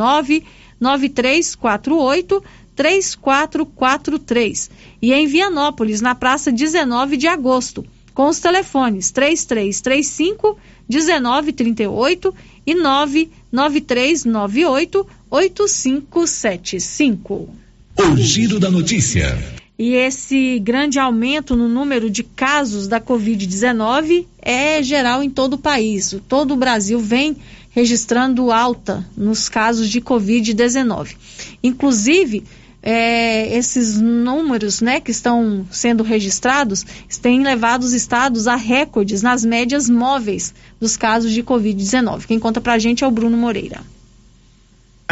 [0.82, 2.44] 99348
[2.76, 4.70] 3443.
[5.02, 10.58] E em Vianópolis, na praça 19 de agosto, com os telefones 3335
[10.90, 17.50] 1938 e 99398 8575.
[17.98, 19.38] O Giro da Notícia.
[19.80, 25.58] E esse grande aumento no número de casos da Covid-19 é geral em todo o
[25.58, 26.16] país.
[26.28, 27.38] Todo o Brasil vem
[27.72, 31.16] registrando alta nos casos de Covid-19.
[31.64, 32.44] Inclusive,
[32.84, 36.86] é, esses números né, que estão sendo registrados
[37.22, 42.26] têm levado os estados a recordes nas médias móveis dos casos de Covid-19.
[42.26, 43.82] Quem conta pra gente é o Bruno Moreira.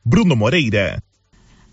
[0.05, 1.01] Bruno Moreira.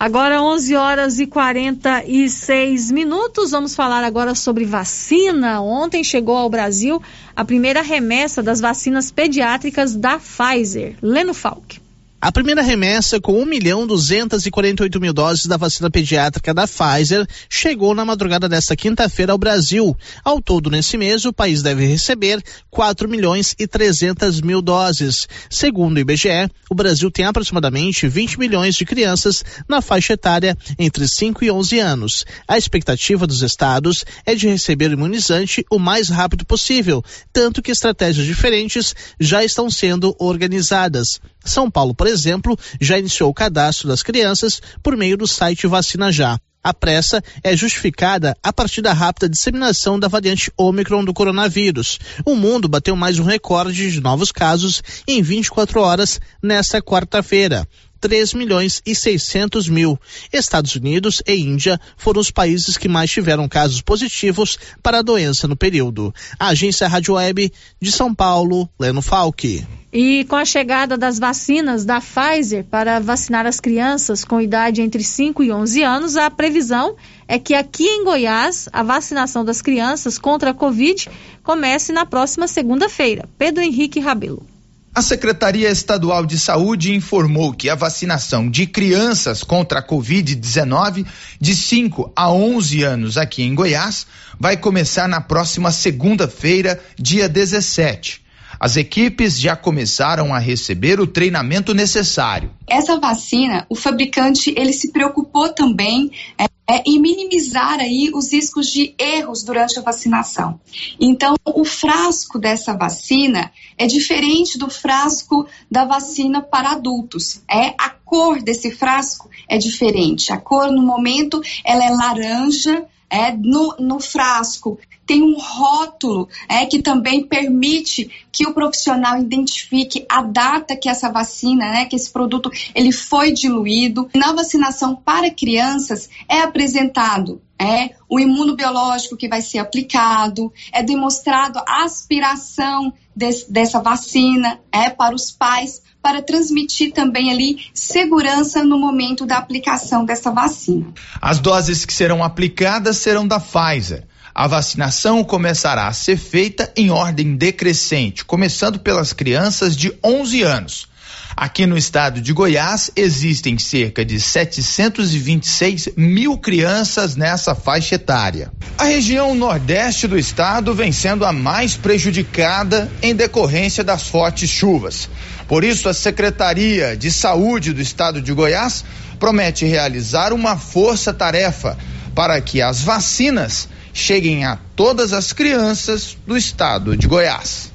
[0.01, 3.51] Agora 11 horas e 46 minutos.
[3.51, 5.61] Vamos falar agora sobre vacina.
[5.61, 7.03] Ontem chegou ao Brasil
[7.37, 10.97] a primeira remessa das vacinas pediátricas da Pfizer.
[11.03, 11.83] Leno Falck.
[12.23, 17.95] A primeira remessa com 1 milhão 248 mil doses da vacina pediátrica da Pfizer chegou
[17.95, 19.97] na madrugada desta quinta-feira ao Brasil.
[20.23, 25.27] Ao todo, nesse mês, o país deve receber 4 milhões e 300 mil doses.
[25.49, 31.09] Segundo o IBGE, o Brasil tem aproximadamente 20 milhões de crianças na faixa etária entre
[31.09, 32.27] 5 e 11 anos.
[32.47, 37.03] A expectativa dos estados é de receber o imunizante o mais rápido possível,
[37.33, 41.19] tanto que estratégias diferentes já estão sendo organizadas.
[41.45, 46.13] São Paulo, por exemplo, já iniciou o cadastro das crianças por meio do site Vacina
[46.13, 46.39] Já.
[46.63, 51.99] A pressa é justificada a partir da rápida disseminação da variante Ômicron do coronavírus.
[52.23, 57.67] O mundo bateu mais um recorde de novos casos em 24 horas nesta quarta-feira.
[58.01, 59.99] 3 milhões e 600 mil.
[60.33, 65.47] Estados Unidos e Índia foram os países que mais tiveram casos positivos para a doença
[65.47, 66.15] no período.
[66.39, 69.67] A agência Rádio Web de São Paulo, Leno Falck.
[69.93, 75.03] E com a chegada das vacinas da Pfizer para vacinar as crianças com idade entre
[75.03, 76.95] 5 e 11 anos, a previsão
[77.27, 81.09] é que aqui em Goiás a vacinação das crianças contra a Covid
[81.43, 83.29] comece na próxima segunda-feira.
[83.37, 84.47] Pedro Henrique Rabelo.
[84.93, 91.07] A Secretaria Estadual de Saúde informou que a vacinação de crianças contra a Covid-19
[91.41, 94.05] de 5 a 11 anos aqui em Goiás
[94.39, 98.21] vai começar na próxima segunda-feira, dia 17.
[98.59, 102.51] As equipes já começaram a receber o treinamento necessário.
[102.69, 108.69] Essa vacina, o fabricante ele se preocupou também é, é, em minimizar aí os riscos
[108.69, 110.61] de erros durante a vacinação.
[111.01, 117.43] Então, o frasco dessa vacina é diferente do frasco da vacina para adultos.
[117.51, 120.33] É a cor desse frasco é diferente.
[120.33, 122.87] A cor no momento ela é laranja.
[123.11, 130.07] É, no, no frasco tem um rótulo é, que também permite que o profissional identifique
[130.09, 134.09] a data que essa vacina, né, que esse produto ele foi diluído.
[134.15, 141.59] Na vacinação para crianças é apresentado é o imunobiológico que vai ser aplicado, é demonstrado
[141.67, 149.27] a aspiração dessa vacina é para os pais para transmitir também ali segurança no momento
[149.27, 150.87] da aplicação dessa vacina.
[151.21, 154.05] As doses que serão aplicadas serão da Pfizer.
[154.35, 160.91] A vacinação começará a ser feita em ordem decrescente, começando pelas crianças de 11 anos.
[161.37, 168.53] Aqui no estado de Goiás, existem cerca de 726 mil crianças nessa faixa etária.
[168.77, 175.09] A região nordeste do estado vem sendo a mais prejudicada em decorrência das fortes chuvas.
[175.51, 178.85] Por isso, a Secretaria de Saúde do estado de Goiás
[179.19, 181.77] promete realizar uma força-tarefa
[182.15, 187.70] para que as vacinas cheguem a todas as crianças do estado de Goiás.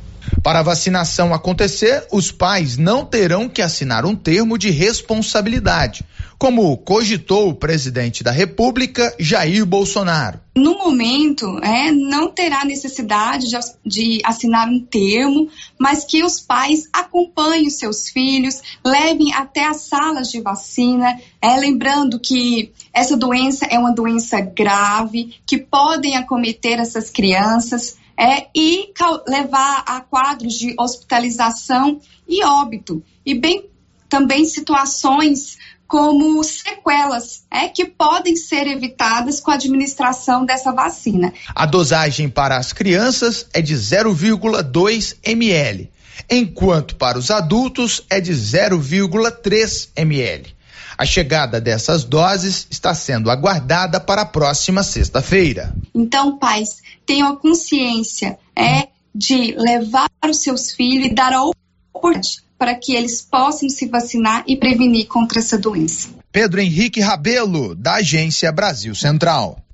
[0.45, 6.05] Para a vacinação acontecer, os pais não terão que assinar um termo de responsabilidade,
[6.37, 10.39] como cogitou o presidente da República, Jair Bolsonaro.
[10.55, 16.87] No momento, é, não terá necessidade de, de, assinar um termo, mas que os pais
[16.93, 23.65] acompanhem os seus filhos, levem até as salas de vacina, é, lembrando que essa doença
[23.65, 28.93] é uma doença grave, que podem acometer essas crianças é, e
[29.27, 33.65] levar a quadros de hospitalização e óbito, e bem
[34.09, 35.57] também situações
[35.87, 41.33] como sequelas é, que podem ser evitadas com a administração dessa vacina.
[41.53, 45.91] A dosagem para as crianças é de 0,2 ml,
[46.29, 50.54] enquanto para os adultos é de 0,3 ml.
[50.97, 55.75] A chegada dessas doses está sendo aguardada para a próxima sexta-feira.
[55.93, 62.45] Então, pais, tenham a consciência é, de levar os seus filhos e dar a oportunidade
[62.57, 66.09] para que eles possam se vacinar e prevenir contra essa doença.
[66.31, 69.64] Pedro Henrique Rabelo, da Agência Brasil Central.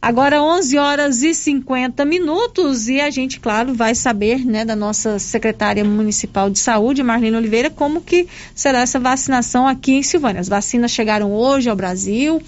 [0.00, 5.18] Agora 11 horas e 50 minutos e a gente, claro, vai saber, né, da nossa
[5.18, 10.40] secretária municipal de saúde, Marlene Oliveira, como que será essa vacinação aqui em Silvânia.
[10.40, 12.40] As vacinas chegaram hoje ao Brasil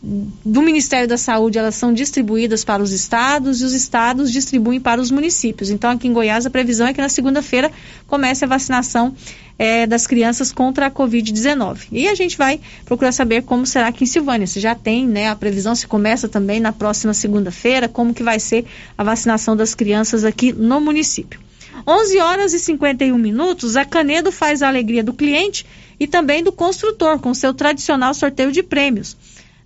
[0.00, 5.00] do Ministério da Saúde, elas são distribuídas para os estados e os estados distribuem para
[5.00, 5.70] os municípios.
[5.70, 7.70] Então, aqui em Goiás, a previsão é que na segunda-feira
[8.06, 9.14] comece a vacinação
[9.58, 11.88] é, das crianças contra a Covid-19.
[11.90, 14.46] E a gente vai procurar saber como será aqui em Silvânia.
[14.46, 18.38] Se já tem, né, a previsão se começa também na próxima segunda-feira, como que vai
[18.38, 18.64] ser
[18.96, 21.40] a vacinação das crianças aqui no município.
[21.86, 25.66] 11 horas e 51 minutos, a Canedo faz a alegria do cliente
[25.98, 29.16] e também do construtor com seu tradicional sorteio de prêmios.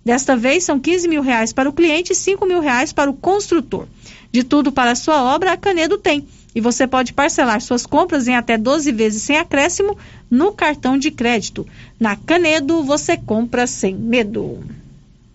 [0.03, 3.13] Desta vez são 15 mil reais para o cliente e 5 mil reais para o
[3.13, 3.87] construtor.
[4.31, 6.27] De tudo para a sua obra, a Canedo tem.
[6.55, 9.97] E você pode parcelar suas compras em até 12 vezes sem acréscimo
[10.29, 11.65] no cartão de crédito.
[11.99, 14.63] Na Canedo, você compra sem medo.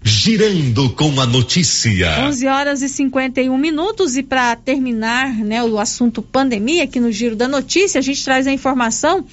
[0.02, 2.26] Girando com a notícia.
[2.26, 7.34] 11 horas e 51 minutos e para terminar, né, o assunto pandemia aqui no Giro
[7.34, 9.24] da Notícia, a gente traz a informação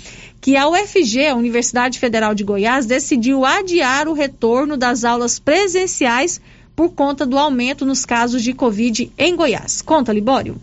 [0.45, 6.39] que a UFG, a Universidade Federal de Goiás, decidiu adiar o retorno das aulas presenciais
[6.75, 9.81] por conta do aumento nos casos de Covid em Goiás.
[9.81, 10.61] Conta, Libório.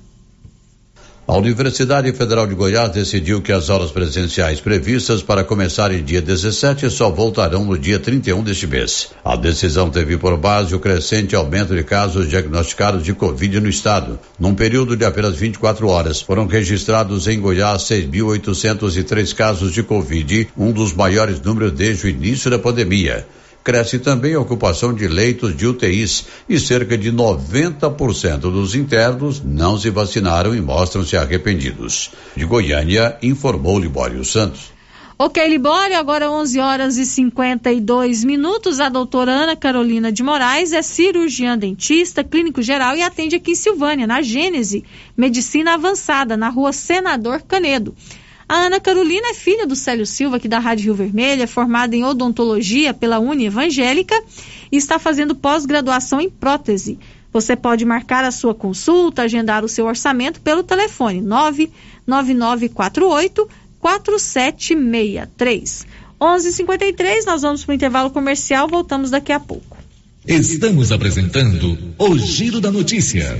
[1.24, 6.20] A Universidade Federal de Goiás decidiu que as aulas presenciais previstas para começar em dia
[6.20, 9.10] 17 só voltarão no dia 31 deste mês.
[9.24, 14.18] A decisão teve por base o crescente aumento de casos diagnosticados de Covid no estado.
[14.36, 20.72] Num período de apenas 24 horas, foram registrados em Goiás 6.803 casos de Covid, um
[20.72, 23.24] dos maiores números desde o início da pandemia.
[23.64, 29.78] Cresce também a ocupação de leitos de UTIs e cerca de 90% dos internos não
[29.78, 32.10] se vacinaram e mostram-se arrependidos.
[32.36, 34.72] De Goiânia, informou Libório Santos.
[35.24, 38.80] Ok, Libório, agora 11 horas e 52 minutos.
[38.80, 43.54] A doutora Ana Carolina de Moraes é cirurgiã dentista, clínico geral e atende aqui em
[43.54, 44.84] Silvânia, na Gênese,
[45.16, 47.94] Medicina Avançada, na rua Senador Canedo.
[48.52, 51.96] A Ana Carolina é filha do Célio Silva, aqui da Rádio Rio Vermelho, é formada
[51.96, 54.14] em odontologia pela Uni Evangélica
[54.70, 56.98] e está fazendo pós-graduação em prótese.
[57.32, 63.48] Você pode marcar a sua consulta, agendar o seu orçamento pelo telefone 99948
[63.80, 65.86] 4763.
[66.20, 69.78] 11:53 nós vamos para o intervalo comercial, voltamos daqui a pouco.
[70.28, 73.34] Estamos apresentando o Giro da Notícia.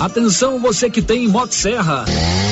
[0.00, 2.04] Atenção você que tem Motosserra.
[2.04, 2.51] Serra.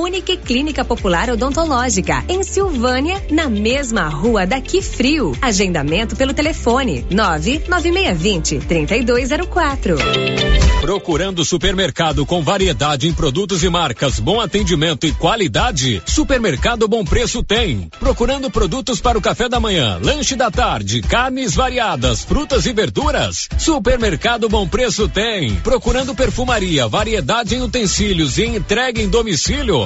[0.00, 5.36] Unique Clínica Popular Odontológica, em Silvânia, na mesma rua daqui frio.
[5.40, 9.96] Agendamento pelo telefone 99620 3204.
[10.80, 16.00] Procurando supermercado com variedade em produtos e marcas, bom atendimento e qualidade?
[16.06, 17.90] Supermercado Bom Preço tem.
[17.98, 23.48] Procurando produtos para o café da manhã, lanche da tarde, carnes variadas, frutas e verduras?
[23.58, 25.56] Supermercado Bom Preço tem.
[25.56, 29.85] Procurando perfumaria, variedade em utensílios e entrega em domicílio?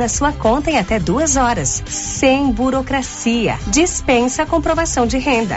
[0.00, 3.58] na sua conta em até duas horas, sem burocracia.
[3.66, 5.56] Dispensa a comprovação de renda.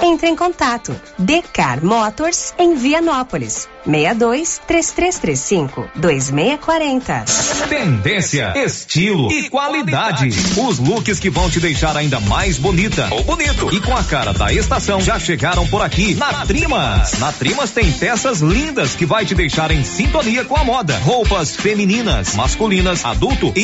[0.00, 0.94] Entre em contato.
[1.18, 3.68] Decar Motors em Vianópolis.
[3.84, 7.24] 62 3335 2640.
[7.68, 10.28] Tendência, estilo e qualidade.
[10.56, 14.32] Os looks que vão te deixar ainda mais bonita ou bonito e com a cara
[14.32, 17.18] da estação já chegaram por aqui na Trimas.
[17.18, 20.98] Na Trimas tem peças lindas que vai te deixar em sintonia com a moda.
[20.98, 23.63] Roupas femininas, masculinas, adulto e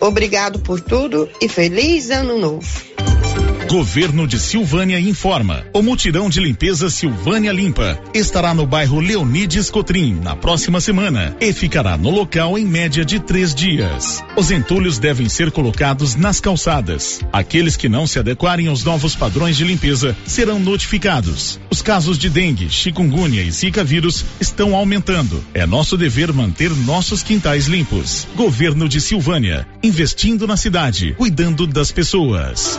[0.00, 2.87] Obrigado por tudo e feliz ano novo.
[3.68, 5.62] Governo de Silvânia informa.
[5.74, 11.52] O mutirão de limpeza Silvânia Limpa estará no bairro Leonides Cotrim na próxima semana e
[11.52, 14.24] ficará no local em média de três dias.
[14.34, 17.20] Os entulhos devem ser colocados nas calçadas.
[17.30, 21.60] Aqueles que não se adequarem aos novos padrões de limpeza serão notificados.
[21.70, 25.44] Os casos de dengue, chikungunya e zika vírus estão aumentando.
[25.52, 28.26] É nosso dever manter nossos quintais limpos.
[28.34, 32.78] Governo de Silvânia, investindo na cidade, cuidando das pessoas.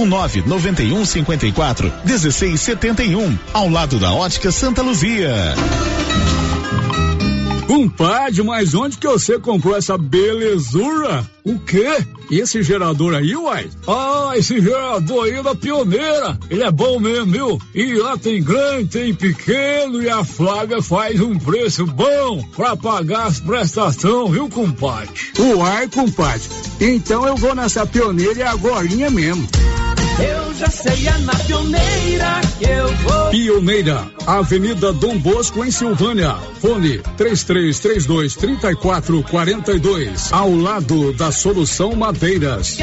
[0.05, 5.55] 991 54 1671, ao lado da Ótica Santa Luzia.
[7.71, 11.25] Compadre, mas onde que você comprou essa belezura?
[11.43, 12.05] O quê?
[12.29, 13.69] E esse gerador aí, uai?
[13.87, 16.37] Ah, esse gerador aí é da pioneira.
[16.49, 17.61] Ele é bom mesmo, viu?
[17.73, 23.27] E lá tem grande, tem pequeno e a Flávia faz um preço bom pra pagar
[23.27, 25.09] as prestações, viu, compadre?
[25.39, 26.49] Uai, compadre.
[26.79, 29.47] Então eu vou nessa pioneira e agorinha mesmo.
[30.21, 33.29] Eu já sei, é na pioneira que eu vou.
[33.29, 36.35] Pioneira, Avenida Dom Bosco, em Silvânia.
[36.59, 40.31] Fone 3332 3442.
[40.31, 42.77] Ao lado da Solução Madeiras.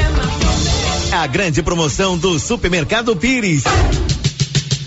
[1.11, 3.63] A grande promoção do Supermercado Pires.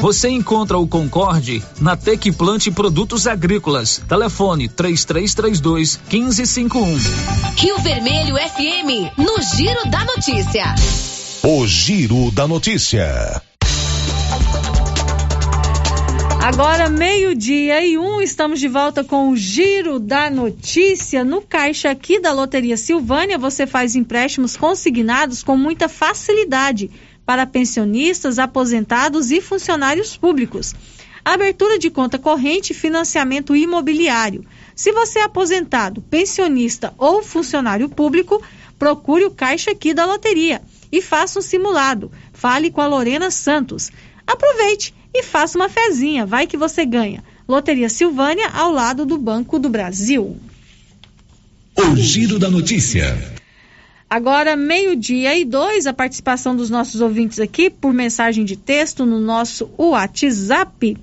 [0.00, 4.02] Você encontra o Concorde na Tec Plante Produtos Agrícolas.
[4.08, 6.96] Telefone 3332 1551.
[7.56, 10.74] Rio Vermelho FM, no Giro da Notícia.
[11.42, 13.42] O Giro da Notícia.
[16.42, 21.22] Agora, meio-dia e um, estamos de volta com o Giro da Notícia.
[21.22, 26.90] No caixa aqui da Loteria Silvânia, você faz empréstimos consignados com muita facilidade
[27.30, 30.74] para pensionistas, aposentados e funcionários públicos.
[31.24, 34.44] Abertura de conta corrente e financiamento imobiliário.
[34.74, 38.42] Se você é aposentado, pensionista ou funcionário público,
[38.76, 40.60] procure o caixa aqui da loteria
[40.90, 42.10] e faça um simulado.
[42.32, 43.92] Fale com a Lorena Santos.
[44.26, 47.22] Aproveite e faça uma fezinha, vai que você ganha.
[47.46, 50.36] Loteria Silvânia, ao lado do Banco do Brasil.
[51.76, 53.38] O Giro da Notícia.
[54.10, 59.20] Agora, meio-dia e dois, a participação dos nossos ouvintes aqui por mensagem de texto no
[59.20, 60.96] nosso WhatsApp.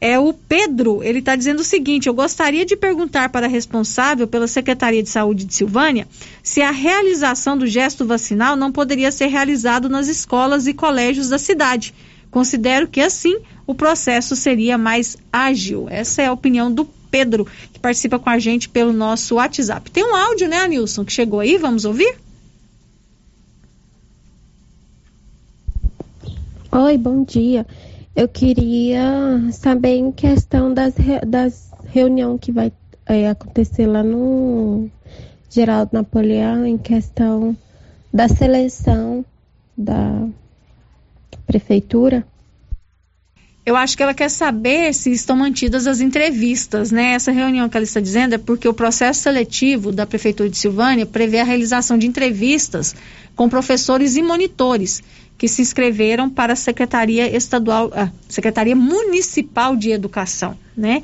[0.00, 4.28] É o Pedro, ele está dizendo o seguinte: eu gostaria de perguntar para a responsável
[4.28, 6.06] pela Secretaria de Saúde de Silvânia
[6.40, 11.38] se a realização do gesto vacinal não poderia ser realizado nas escolas e colégios da
[11.38, 11.92] cidade.
[12.30, 15.88] Considero que assim o processo seria mais ágil.
[15.90, 19.90] Essa é a opinião do Pedro, que participa com a gente pelo nosso WhatsApp.
[19.90, 21.58] Tem um áudio, né, Nilson, que chegou aí?
[21.58, 22.14] Vamos ouvir?
[26.74, 27.66] Oi, bom dia.
[28.16, 30.94] Eu queria saber em questão das,
[31.26, 32.72] das reunião que vai
[33.04, 34.88] é, acontecer lá no
[35.50, 37.54] Geraldo Napoleão, em questão
[38.10, 39.22] da seleção
[39.76, 40.26] da
[41.46, 42.26] prefeitura.
[43.66, 47.12] Eu acho que ela quer saber se estão mantidas as entrevistas, né?
[47.12, 51.04] Essa reunião que ela está dizendo é porque o processo seletivo da Prefeitura de Silvânia
[51.04, 52.96] prevê a realização de entrevistas
[53.36, 55.02] com professores e monitores
[55.42, 61.02] que se inscreveram para a Secretaria Estadual, a Secretaria Municipal de Educação, né?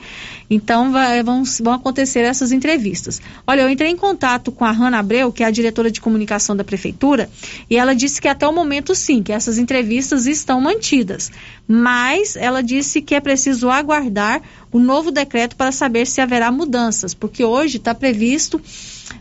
[0.48, 3.20] Então vai, vão, vão acontecer essas entrevistas.
[3.46, 6.56] Olha, eu entrei em contato com a Hanna Abreu, que é a diretora de comunicação
[6.56, 7.28] da prefeitura,
[7.68, 11.30] e ela disse que até o momento sim, que essas entrevistas estão mantidas,
[11.66, 14.40] mas ela disse que é preciso aguardar
[14.72, 18.60] o novo decreto para saber se haverá mudanças, porque hoje está previsto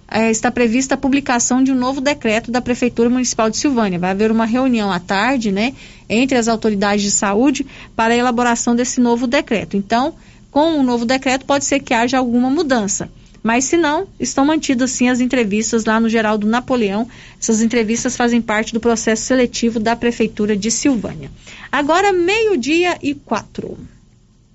[0.10, 4.00] é, está prevista a publicação de um novo decreto da Prefeitura Municipal de Silvânia.
[4.00, 5.74] Vai haver uma reunião à tarde, né,
[6.10, 9.76] entre as autoridades de saúde para a elaboração desse novo decreto.
[9.76, 10.14] Então,
[10.58, 13.12] com o novo decreto, pode ser que haja alguma mudança.
[13.44, 17.08] Mas se não, estão mantidas sim as entrevistas lá no Geraldo Napoleão.
[17.40, 21.30] Essas entrevistas fazem parte do processo seletivo da Prefeitura de Silvânia.
[21.72, 23.78] Agora, meio-dia e quatro.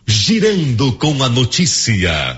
[0.04, 2.36] Girando com a notícia.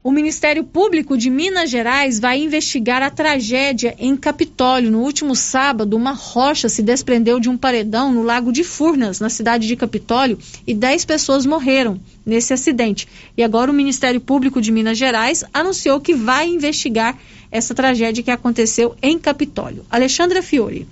[0.00, 4.92] O Ministério Público de Minas Gerais vai investigar a tragédia em Capitólio.
[4.92, 9.28] No último sábado, uma rocha se desprendeu de um paredão no Lago de Furnas, na
[9.28, 13.08] cidade de Capitólio, e 10 pessoas morreram nesse acidente.
[13.36, 17.18] E agora o Ministério Público de Minas Gerais anunciou que vai investigar
[17.50, 19.84] essa tragédia que aconteceu em Capitólio.
[19.90, 20.86] Alexandra Fiore.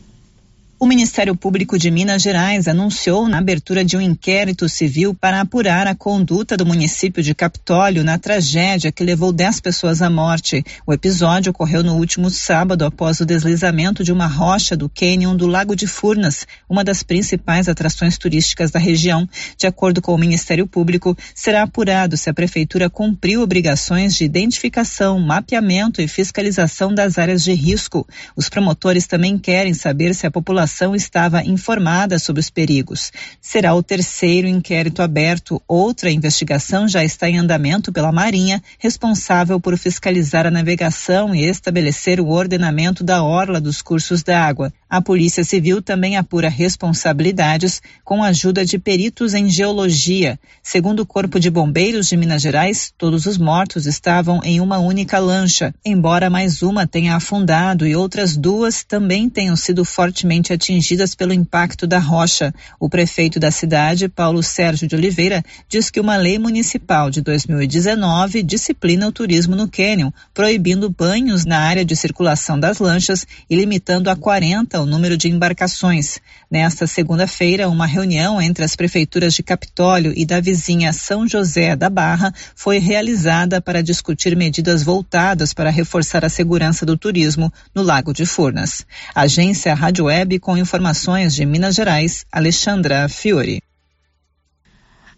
[0.78, 5.86] O Ministério Público de Minas Gerais anunciou na abertura de um inquérito civil para apurar
[5.86, 10.62] a conduta do município de Capitólio na tragédia que levou 10 pessoas à morte.
[10.86, 15.46] O episódio ocorreu no último sábado após o deslizamento de uma rocha do cânion do
[15.46, 19.26] Lago de Furnas, uma das principais atrações turísticas da região.
[19.56, 25.18] De acordo com o Ministério Público, será apurado se a prefeitura cumpriu obrigações de identificação,
[25.20, 28.06] mapeamento e fiscalização das áreas de risco.
[28.36, 33.12] Os promotores também querem saber se a população população estava informada sobre os perigos.
[33.40, 35.62] Será o terceiro inquérito aberto.
[35.68, 42.20] Outra investigação já está em andamento pela Marinha, responsável por fiscalizar a navegação e estabelecer
[42.20, 44.72] o ordenamento da orla dos cursos d'água.
[44.90, 50.38] A Polícia Civil também apura responsabilidades com a ajuda de peritos em geologia.
[50.62, 55.18] Segundo o Corpo de Bombeiros de Minas Gerais, todos os mortos estavam em uma única
[55.18, 61.32] lancha, embora mais uma tenha afundado e outras duas também tenham sido fortemente atingidas pelo
[61.32, 62.52] impacto da rocha.
[62.78, 68.42] O prefeito da cidade, Paulo Sérgio de Oliveira, diz que uma lei municipal de 2019
[68.42, 74.10] disciplina o turismo no cânion, proibindo banhos na área de circulação das lanchas e limitando
[74.10, 76.18] a 40 aumenta o número de embarcações.
[76.50, 81.88] Nesta segunda-feira, uma reunião entre as prefeituras de Capitólio e da vizinha São José da
[81.88, 88.12] Barra foi realizada para discutir medidas voltadas para reforçar a segurança do turismo no Lago
[88.12, 88.84] de Furnas.
[89.14, 93.60] Agência Rádio Web com informações de Minas Gerais, Alexandra Fiore.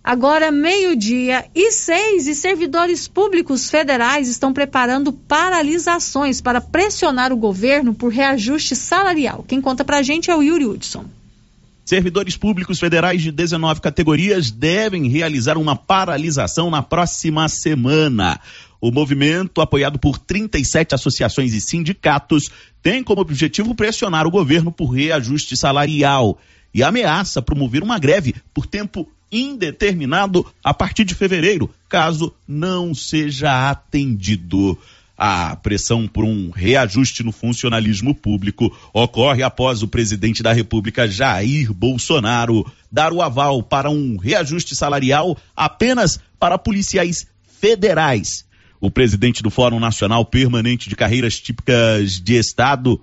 [0.02, 7.92] Agora, meio-dia e seis, e servidores públicos federais estão preparando paralisações para pressionar o governo
[7.92, 9.44] por reajuste salarial.
[9.46, 11.04] Quem conta pra gente é o Yuri Hudson.
[11.84, 18.40] Servidores públicos federais de 19 categorias devem realizar uma paralisação na próxima semana.
[18.80, 22.48] O movimento, apoiado por 37 associações e sindicatos,
[22.80, 26.38] tem como objetivo pressionar o governo por reajuste salarial
[26.72, 33.68] e ameaça promover uma greve por tempo indeterminado a partir de fevereiro, caso não seja
[33.70, 34.78] atendido.
[35.20, 41.72] A pressão por um reajuste no funcionalismo público ocorre após o presidente da República, Jair
[41.72, 47.26] Bolsonaro, dar o aval para um reajuste salarial apenas para policiais
[47.60, 48.47] federais.
[48.80, 53.00] O presidente do Fórum Nacional Permanente de Carreiras Típicas de Estado,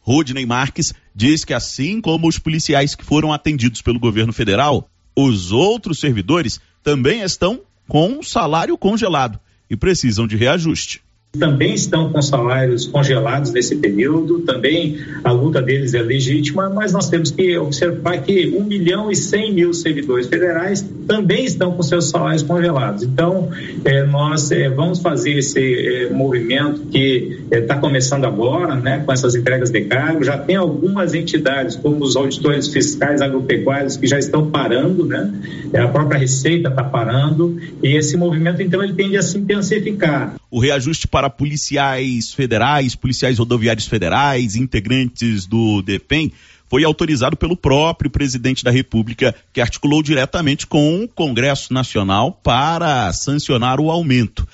[0.00, 5.52] Rodney Marques, diz que assim como os policiais que foram atendidos pelo governo federal, os
[5.52, 9.38] outros servidores também estão com salário congelado
[9.70, 11.02] e precisam de reajuste
[11.38, 17.08] também estão com salários congelados nesse período, também a luta deles é legítima, mas nós
[17.08, 22.10] temos que observar que 1 milhão e 100 mil servidores federais também estão com seus
[22.10, 23.02] salários congelados.
[23.02, 23.48] Então,
[23.84, 29.34] é, nós é, vamos fazer esse é, movimento que está começando agora, né, com essas
[29.34, 30.22] entregas de cargo.
[30.22, 35.32] Já tem algumas entidades, como os auditores fiscais agropecuários, que já estão parando, né?
[35.74, 40.34] a própria Receita está parando, e esse movimento, então, ele tende a se intensificar.
[40.50, 46.32] O reajuste para para policiais federais, policiais rodoviários federais, integrantes do DEPEN,
[46.68, 53.12] foi autorizado pelo próprio presidente da República, que articulou diretamente com o Congresso Nacional para
[53.12, 54.48] sancionar o aumento.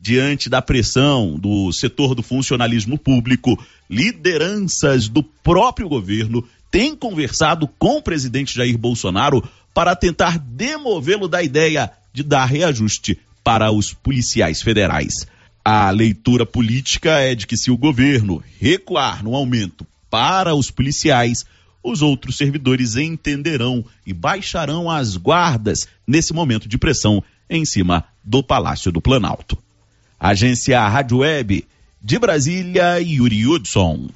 [0.00, 7.98] Diante da pressão do setor do funcionalismo público, lideranças do próprio governo têm conversado com
[7.98, 14.62] o presidente Jair Bolsonaro para tentar demovê-lo da ideia de dar reajuste para os policiais
[14.62, 15.26] federais.
[15.68, 21.44] A leitura política é de que se o governo recuar no aumento para os policiais,
[21.82, 27.20] os outros servidores entenderão e baixarão as guardas nesse momento de pressão
[27.50, 29.58] em cima do Palácio do Planalto.
[30.20, 31.66] Agência Rádio Web
[32.00, 34.08] de Brasília, Yuri Hudson.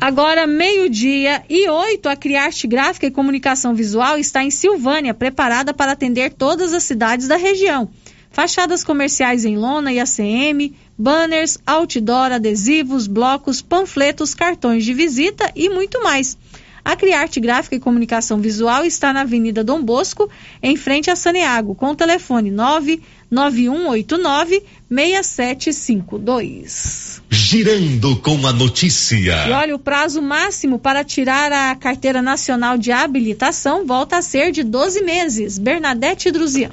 [0.00, 5.90] Agora, meio-dia e oito, a Criarte Gráfica e Comunicação Visual está em Silvânia, preparada para
[5.90, 7.90] atender todas as cidades da região.
[8.34, 15.68] Fachadas comerciais em lona e ACM, banners, outdoor, adesivos, blocos, panfletos, cartões de visita e
[15.68, 16.36] muito mais.
[16.84, 20.28] A Criarte Gráfica e Comunicação Visual está na Avenida Dom Bosco,
[20.60, 27.22] em frente a Saneago, com o telefone 99189 6752.
[27.30, 29.46] Girando com a notícia.
[29.46, 34.50] E olha, o prazo máximo para tirar a carteira nacional de habilitação volta a ser
[34.50, 35.56] de 12 meses.
[35.56, 36.72] Bernadette Druzian.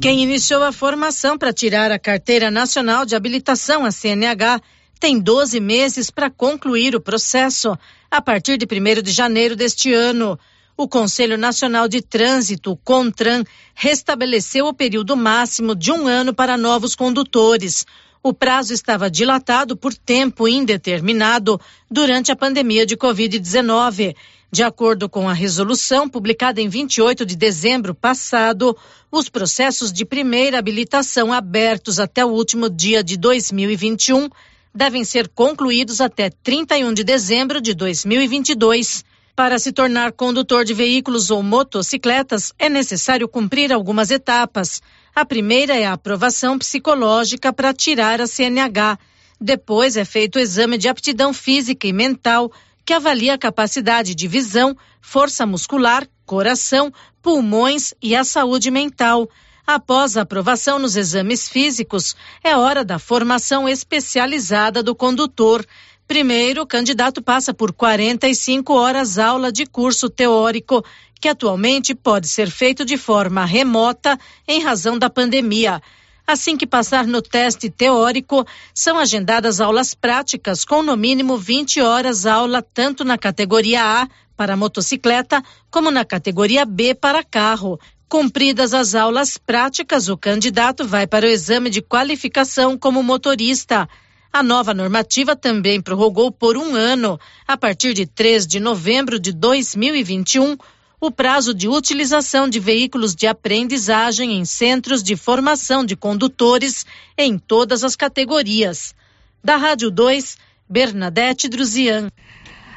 [0.00, 4.60] Quem iniciou a formação para tirar a carteira nacional de habilitação, a CNH,
[5.00, 7.76] tem 12 meses para concluir o processo,
[8.10, 10.38] a partir de 1 de janeiro deste ano.
[10.76, 13.44] O Conselho Nacional de Trânsito, CONTRAN,
[13.74, 17.86] restabeleceu o período máximo de um ano para novos condutores.
[18.22, 21.58] O prazo estava dilatado por tempo indeterminado
[21.90, 24.14] durante a pandemia de Covid-19.
[24.50, 28.74] De acordo com a resolução publicada em 28 de dezembro passado,
[29.12, 34.30] os processos de primeira habilitação abertos até o último dia de 2021
[34.74, 39.04] devem ser concluídos até 31 de dezembro de 2022.
[39.36, 44.80] Para se tornar condutor de veículos ou motocicletas, é necessário cumprir algumas etapas.
[45.14, 48.98] A primeira é a aprovação psicológica para tirar a CNH.
[49.40, 52.50] Depois é feito o exame de aptidão física e mental,
[52.88, 56.90] que avalia a capacidade de visão, força muscular, coração,
[57.20, 59.28] pulmões e a saúde mental.
[59.66, 65.66] Após a aprovação nos exames físicos, é hora da formação especializada do condutor.
[66.06, 70.82] Primeiro, o candidato passa por 45 horas aula de curso teórico,
[71.20, 75.82] que atualmente pode ser feito de forma remota em razão da pandemia.
[76.28, 82.26] Assim que passar no teste teórico, são agendadas aulas práticas com no mínimo 20 horas
[82.26, 87.80] aula tanto na categoria A para motocicleta como na categoria B para carro.
[88.10, 93.88] Cumpridas as aulas práticas, o candidato vai para o exame de qualificação como motorista.
[94.30, 99.32] A nova normativa também prorrogou por um ano, a partir de 3 de novembro de
[99.32, 100.58] 2021,
[101.00, 106.84] o prazo de utilização de veículos de aprendizagem em centros de formação de condutores
[107.16, 108.94] em todas as categorias.
[109.42, 110.36] Da Rádio 2,
[110.68, 112.10] Bernadette Druzian.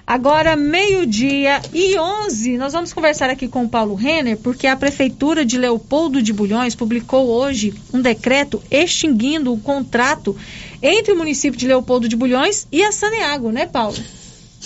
[0.05, 5.45] Agora, meio-dia e 11, nós vamos conversar aqui com o Paulo Renner, porque a Prefeitura
[5.45, 10.35] de Leopoldo de Bulhões publicou hoje um decreto extinguindo o contrato
[10.81, 13.97] entre o município de Leopoldo de Bulhões e a Saneago, né, Paulo?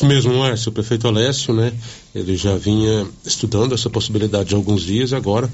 [0.01, 1.71] Mesmo, Márcio, o prefeito Alessio, né,
[2.15, 5.49] ele já vinha estudando essa possibilidade há alguns dias e agora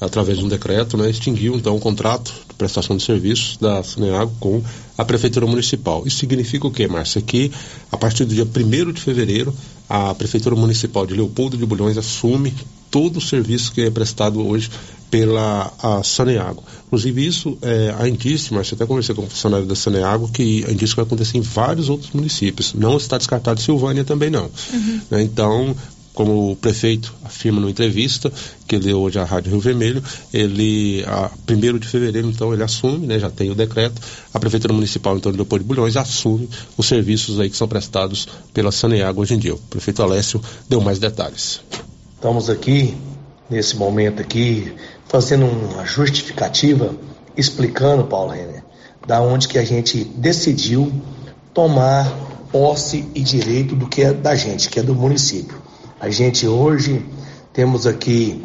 [0.00, 4.32] através de um decreto, né, extinguiu então o contrato de prestação de serviços da Saneago
[4.38, 4.62] com
[4.96, 6.04] a Prefeitura Municipal.
[6.06, 7.20] Isso significa o quê, Márcia?
[7.20, 7.50] Que
[7.90, 9.52] a partir do dia 1 de fevereiro,
[9.88, 12.54] a Prefeitura Municipal de Leopoldo de Bulhões assume
[12.90, 14.70] todo o serviço que é prestado hoje
[15.10, 16.62] pela a Saneago.
[16.86, 20.70] Inclusive, isso é, a indício, Márcia, até conversei com o funcionário da Saneago, que a
[20.70, 22.74] indício vai acontecer em vários outros municípios.
[22.74, 24.50] Não está descartado Silvânia também não.
[24.72, 25.00] Uhum.
[25.10, 25.22] Né?
[25.22, 25.74] Então,
[26.18, 28.28] como o prefeito afirma numa entrevista
[28.66, 30.02] que deu hoje à Rádio Rio Vermelho,
[30.34, 34.02] ele, a 1 de fevereiro, então, ele assume, né, já tem o decreto,
[34.34, 38.26] a Prefeitura Municipal, então, de Leopoldo de Bulhões, assume os serviços aí que são prestados
[38.52, 39.54] pela Saneago hoje em dia.
[39.54, 41.60] O prefeito Alessio deu mais detalhes.
[42.16, 42.96] Estamos aqui,
[43.48, 44.72] nesse momento aqui,
[45.06, 46.96] fazendo uma justificativa,
[47.36, 48.64] explicando, Paulo Renner,
[49.06, 50.92] da onde que a gente decidiu
[51.54, 52.12] tomar
[52.50, 55.67] posse e direito do que é da gente, que é do município.
[56.00, 57.04] A gente hoje
[57.52, 58.44] temos aqui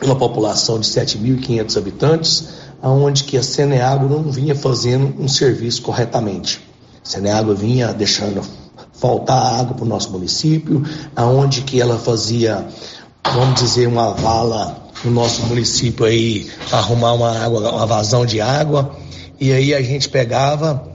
[0.00, 2.48] uma população de 7.500 habitantes,
[2.80, 6.60] aonde que a Seneago não vinha fazendo um serviço corretamente.
[7.04, 8.40] A Seneago vinha deixando
[8.92, 10.84] faltar água para o nosso município,
[11.16, 12.64] aonde que ela fazia,
[13.24, 18.94] vamos dizer, uma vala no nosso município aí, arrumar uma água, uma vazão de água,
[19.40, 20.88] e aí a gente pegava,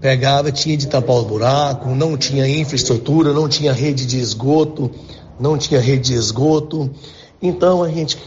[0.00, 4.90] pegava, tinha de tampar os buracos, não tinha infraestrutura, não tinha rede de esgoto,
[5.38, 6.90] não tinha rede de esgoto.
[7.40, 8.18] Então a gente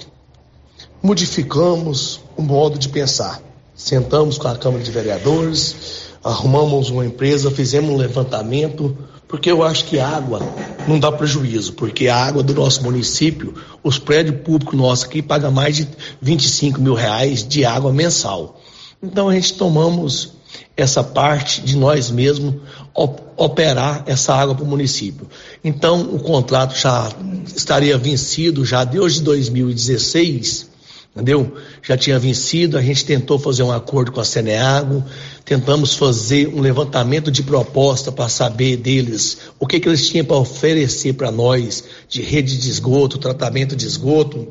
[1.02, 3.42] modificamos o modo de pensar.
[3.76, 8.98] Sentamos com a Câmara de Vereadores, arrumamos uma empresa, fizemos um levantamento,
[9.28, 10.42] porque eu acho que água
[10.88, 13.54] não dá prejuízo, porque a água do nosso município,
[13.84, 15.88] os prédios públicos nossos aqui pagam mais de
[16.22, 18.60] 25 mil reais de água mensal.
[19.02, 20.32] Então a gente tomamos
[20.76, 22.56] essa parte de nós mesmos
[22.98, 25.28] operar essa água para o município.
[25.64, 27.12] Então, o contrato já
[27.56, 30.68] estaria vencido já desde 2016,
[31.14, 31.54] entendeu?
[31.84, 35.04] Já tinha vencido, a gente tentou fazer um acordo com a Seneago,
[35.46, 40.38] tentamos fazer um levantamento de proposta para saber deles o que, que eles tinham para
[40.38, 44.48] oferecer para nós de rede de esgoto, tratamento de esgoto.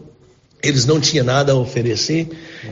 [0.63, 2.29] eles não tinham nada a oferecer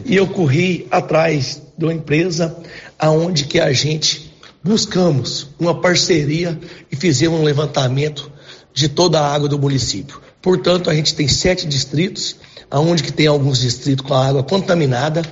[0.07, 2.57] e eu corri atrás de uma empresa
[2.97, 4.24] aonde que a gente
[4.65, 6.59] buscamos uma parceria
[6.91, 8.33] e fizemos um levantamento
[8.73, 10.21] de toda a água do município.
[10.41, 12.37] Portanto, a gente tem sete distritos,
[12.71, 15.23] aonde que tem alguns distritos com a água contaminada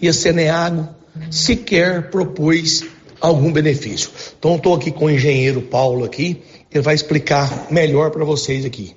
[0.00, 0.88] e a Ceneago
[1.30, 2.84] sequer propôs
[3.20, 4.10] algum benefício.
[4.38, 8.94] Então, estou aqui com o engenheiro Paulo aqui, ele vai explicar melhor para vocês aqui.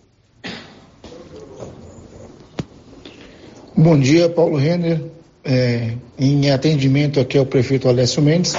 [3.76, 5.02] Bom dia, Paulo Renner.
[5.48, 8.56] É, em atendimento aqui ao prefeito Alessio Mendes,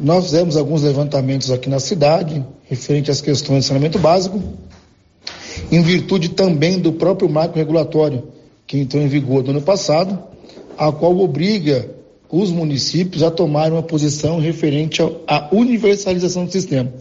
[0.00, 4.42] nós fizemos alguns levantamentos aqui na cidade, referente às questões de saneamento básico,
[5.70, 8.28] em virtude também do próprio marco regulatório
[8.66, 10.18] que entrou em vigor no ano passado,
[10.78, 11.90] a qual obriga
[12.30, 16.92] os municípios a tomar uma posição referente à universalização do sistema.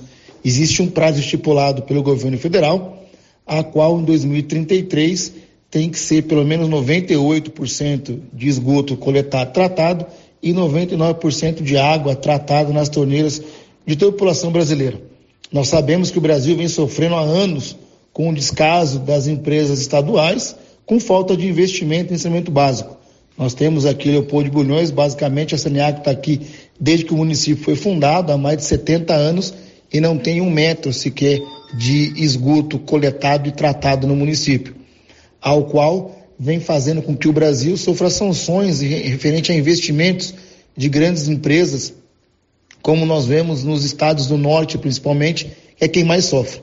[0.43, 3.03] Existe um prazo estipulado pelo governo federal,
[3.45, 5.33] a qual em 2033
[5.69, 10.05] tem que ser pelo menos 98% de esgoto coletado tratado
[10.41, 13.41] e 99% de água tratada nas torneiras
[13.85, 15.01] de toda a população brasileira.
[15.51, 17.75] Nós sabemos que o Brasil vem sofrendo há anos
[18.13, 20.55] com o descaso das empresas estaduais,
[20.85, 22.97] com falta de investimento em saneamento básico.
[23.37, 26.41] Nós temos aqui Leopoldo de Bulhões, basicamente a Saneago está aqui
[26.79, 29.53] desde que o município foi fundado, há mais de 70 anos,
[29.91, 31.39] e não tem um metro sequer
[31.73, 34.79] de esgoto coletado e tratado no município
[35.41, 40.33] ao qual vem fazendo com que o Brasil sofra sanções referente a investimentos
[40.75, 41.93] de grandes empresas,
[42.81, 46.61] como nós vemos nos estados do norte, principalmente, é quem mais sofre.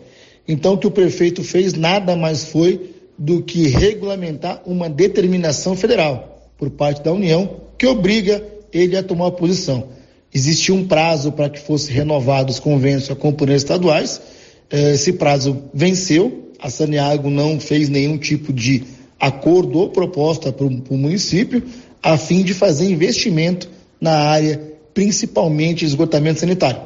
[0.49, 6.51] Então, o que o prefeito fez nada mais foi do que regulamentar uma determinação federal
[6.57, 8.43] por parte da União que obriga
[8.73, 9.89] ele a tomar posição.
[10.33, 14.21] Existia um prazo para que fossem renovados os convênios com componentes estaduais.
[14.71, 18.85] Eh, esse prazo venceu, a Saneago não fez nenhum tipo de
[19.19, 21.63] acordo ou proposta para o município
[22.03, 23.69] a fim de fazer investimento
[24.01, 24.61] na área,
[24.95, 26.81] principalmente esgotamento sanitário.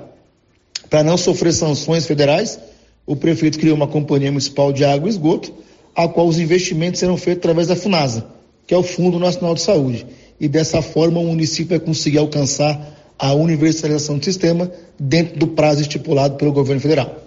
[0.89, 2.59] Para não sofrer sanções federais,
[3.07, 5.53] o prefeito criou uma companhia municipal de água e esgoto,
[5.95, 8.27] a qual os investimentos serão feitos através da FUNASA,
[8.67, 10.07] que é o Fundo Nacional de Saúde.
[10.41, 15.83] E dessa forma o município vai conseguir alcançar a universalização do sistema dentro do prazo
[15.83, 17.20] estipulado pelo governo federal.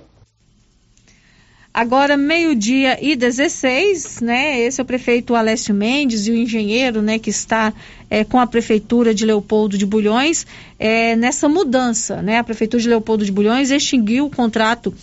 [1.73, 4.59] Agora, meio-dia e 16, né?
[4.59, 7.73] Esse é o prefeito Alessio Mendes e o engenheiro, né, que está
[8.11, 10.45] é, com a prefeitura de Leopoldo de Bulhões
[10.77, 12.37] é, nessa mudança, né?
[12.37, 14.93] A prefeitura de Leopoldo de Bulhões extinguiu o contrato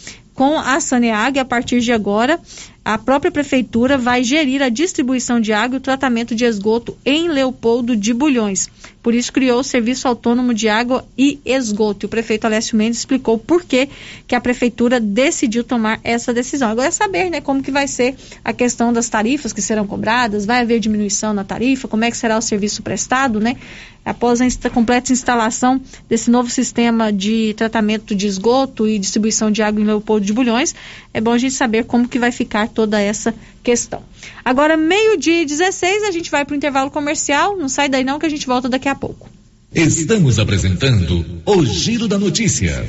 [0.40, 2.40] com a Saneag a partir de agora
[2.82, 7.28] a própria prefeitura vai gerir a distribuição de água e o tratamento de esgoto em
[7.28, 8.70] Leopoldo de Bulhões.
[9.02, 12.04] Por isso criou o Serviço Autônomo de Água e Esgoto.
[12.04, 13.88] E o prefeito Alessio Mendes explicou por que,
[14.26, 16.70] que a prefeitura decidiu tomar essa decisão.
[16.70, 18.14] Agora é saber né, como que vai ser
[18.44, 22.16] a questão das tarifas que serão cobradas, vai haver diminuição na tarifa, como é que
[22.16, 23.56] será o serviço prestado, né?
[24.04, 29.62] Após a insta completa instalação desse novo sistema de tratamento de esgoto e distribuição de
[29.62, 30.74] água em Leopoldo de Bulhões,
[31.12, 34.02] é bom a gente saber como que vai ficar toda essa questão.
[34.44, 37.56] Agora, meio-dia e 16, a gente vai para o intervalo comercial.
[37.56, 39.28] Não sai daí não que a gente volta daqui a pouco.
[39.72, 42.88] Estamos apresentando o Giro da Notícia.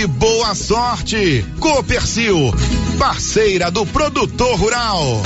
[0.00, 1.44] e boa sorte.
[1.58, 2.54] Copercil,
[2.98, 5.22] parceira do produtor rural.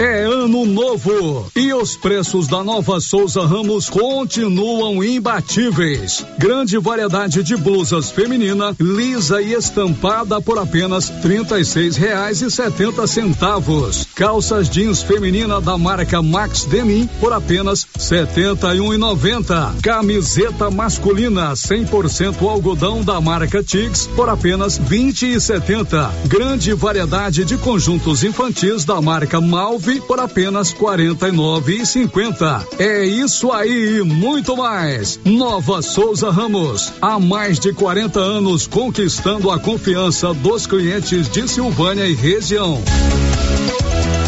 [0.00, 6.24] É ano novo e os preços da Nova Souza Ramos continuam imbatíveis.
[6.38, 12.50] Grande variedade de blusas feminina, lisa e estampada por apenas trinta e seis reais e
[12.50, 14.08] setenta centavos.
[14.14, 19.72] Calças jeans feminina da marca Max Denim por apenas setenta e um e noventa.
[19.82, 26.10] Camiseta masculina 100% algodão da marca Tix por apenas vinte e setenta.
[26.26, 32.66] Grande variedade de conjuntos infantis da marca Malve por apenas quarenta e nove e cinquenta.
[32.78, 35.18] É isso aí e muito mais.
[35.24, 42.06] Nova Souza Ramos, há mais de 40 anos conquistando a confiança dos clientes de Silvânia
[42.06, 42.80] e região.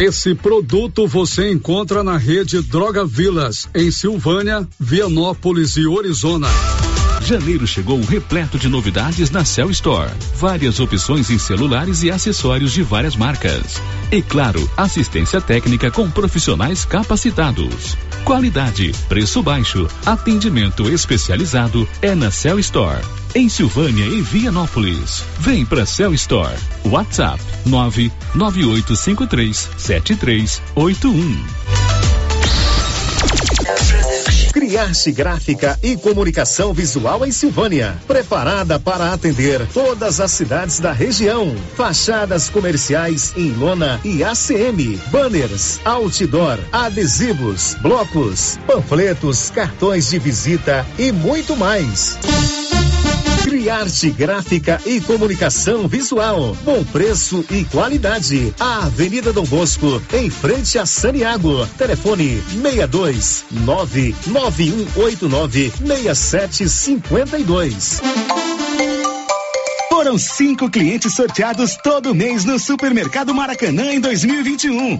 [0.00, 6.48] Esse produto você encontra na rede Droga Vilas, em Silvânia, Vianópolis e Orizona.
[7.24, 10.10] Janeiro chegou repleto de novidades na Cell Store.
[10.36, 13.80] Várias opções em celulares e acessórios de várias marcas.
[14.10, 17.96] E claro, assistência técnica com profissionais capacitados.
[18.24, 23.02] Qualidade, preço baixo, atendimento especializado é na Cell Store.
[23.34, 25.24] Em Silvânia e Vianópolis.
[25.38, 26.54] Vem pra Cell Store.
[26.84, 31.42] WhatsApp 99853 7381.
[34.52, 37.96] Criarte Gráfica e Comunicação Visual em Silvânia.
[38.06, 41.56] Preparada para atender todas as cidades da região.
[41.74, 45.00] Fachadas comerciais em lona e ACM.
[45.10, 52.18] Banners, outdoor, adesivos, blocos, panfletos, cartões de visita e muito mais.
[53.52, 56.56] Criarte Gráfica e Comunicação Visual.
[56.64, 58.54] Bom preço e qualidade.
[58.58, 61.66] A Avenida Dom Bosco, em frente a Saniago.
[61.76, 68.00] Telefone 62 99189 6752.
[69.90, 74.98] Foram cinco clientes sorteados todo mês no Supermercado Maracanã em 2021.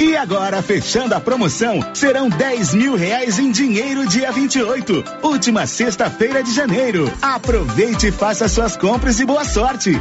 [0.00, 6.42] E agora, fechando a promoção, serão 10 mil reais em dinheiro dia 28, última sexta-feira
[6.42, 7.10] de janeiro.
[7.22, 9.92] Aproveite e faça suas compras e boa sorte.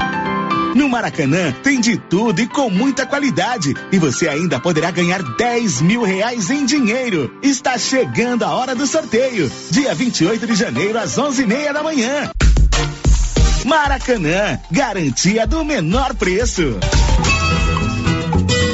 [0.76, 3.76] No Maracanã tem de tudo e com muita qualidade.
[3.92, 7.38] E você ainda poderá ganhar 10 mil reais em dinheiro.
[7.44, 9.52] Está chegando a hora do sorteio.
[9.70, 12.32] Dia 28 de janeiro, às 11 e meia da manhã.
[13.66, 16.80] Maracanã, garantia do menor preço.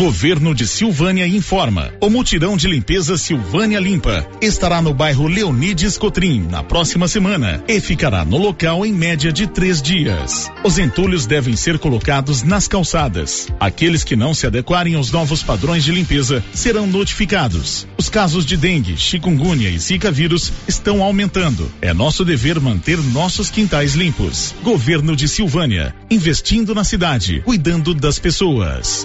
[0.00, 1.92] Governo de Silvânia informa.
[2.00, 7.78] O mutirão de limpeza Silvânia Limpa estará no bairro Leonides Cotrim na próxima semana e
[7.82, 10.50] ficará no local em média de três dias.
[10.64, 13.48] Os entulhos devem ser colocados nas calçadas.
[13.60, 17.86] Aqueles que não se adequarem aos novos padrões de limpeza serão notificados.
[17.98, 21.70] Os casos de dengue, chikungunya e zika vírus estão aumentando.
[21.82, 24.54] É nosso dever manter nossos quintais limpos.
[24.62, 29.04] Governo de Silvânia, investindo na cidade, cuidando das pessoas.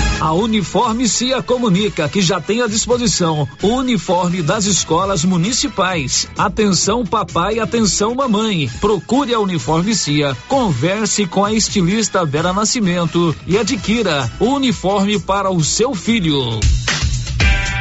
[0.21, 6.27] A Uniforme Cia comunica que já tem à disposição o uniforme das escolas municipais.
[6.37, 8.69] Atenção papai, atenção mamãe.
[8.79, 15.49] Procure a Uniforme Cia, converse com a estilista Vera Nascimento e adquira o uniforme para
[15.49, 16.59] o seu filho.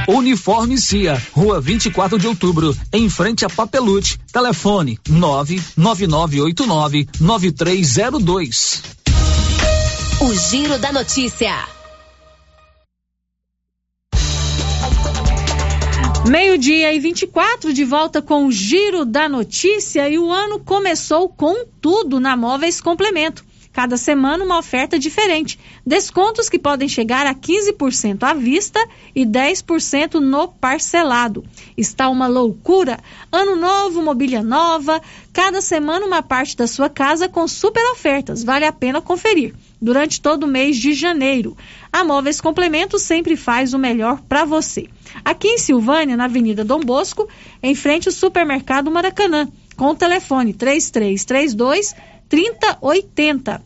[0.08, 4.18] Uniforme Cia, Rua 24 de Outubro, em frente a Papelute.
[4.32, 8.82] Telefone 99989 9302.
[10.22, 11.79] O Giro da Notícia.
[16.28, 21.64] Meio-dia e 24, de volta com o Giro da Notícia e o ano começou com
[21.80, 23.44] tudo na Móveis Complemento.
[23.72, 25.58] Cada semana uma oferta diferente.
[25.86, 28.80] Descontos que podem chegar a 15% à vista
[29.14, 31.44] e 10% no parcelado.
[31.76, 32.98] Está uma loucura.
[33.30, 35.00] Ano novo, mobília nova.
[35.32, 38.44] Cada semana uma parte da sua casa com super ofertas.
[38.44, 39.54] Vale a pena conferir.
[39.80, 41.56] Durante todo o mês de janeiro.
[41.92, 44.88] A Móveis Complemento sempre faz o melhor para você.
[45.24, 47.28] Aqui em Silvânia, na Avenida Dom Bosco,
[47.62, 51.94] em frente ao Supermercado Maracanã, com o telefone 3332
[52.28, 53.62] 3080.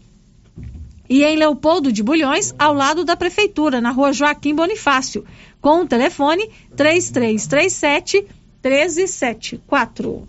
[1.09, 5.24] E em Leopoldo de Bulhões, ao lado da Prefeitura, na rua Joaquim Bonifácio,
[5.61, 8.27] com o telefone 3337
[8.62, 10.28] 1374.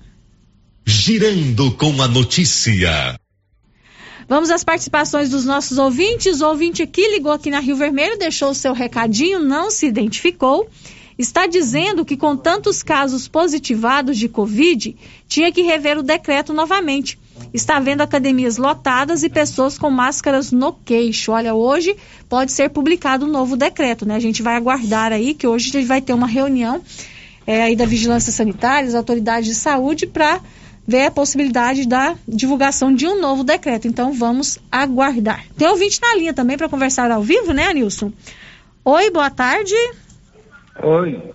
[0.86, 3.20] Girando com a notícia.
[4.28, 6.42] Vamos às participações dos nossos ouvintes.
[6.42, 10.68] O ouvinte aqui ligou aqui na Rio Vermelho, deixou o seu recadinho, não se identificou.
[11.18, 14.96] Está dizendo que com tantos casos positivados de Covid,
[15.28, 17.18] tinha que rever o decreto novamente.
[17.54, 21.32] Está vendo academias lotadas e pessoas com máscaras no queixo.
[21.32, 21.96] Olha, hoje
[22.28, 24.16] pode ser publicado um novo decreto, né?
[24.16, 26.82] A gente vai aguardar aí que hoje a gente vai ter uma reunião
[27.48, 30.42] é, aí da Vigilância Sanitária, das autoridades de saúde, para
[30.88, 33.88] ver a possibilidade da divulgação de um novo decreto.
[33.88, 35.44] Então vamos aguardar.
[35.58, 38.12] Tem ouvinte na linha também para conversar ao vivo, né, Nilson?
[38.84, 39.74] Oi, boa tarde.
[40.82, 41.34] Oi.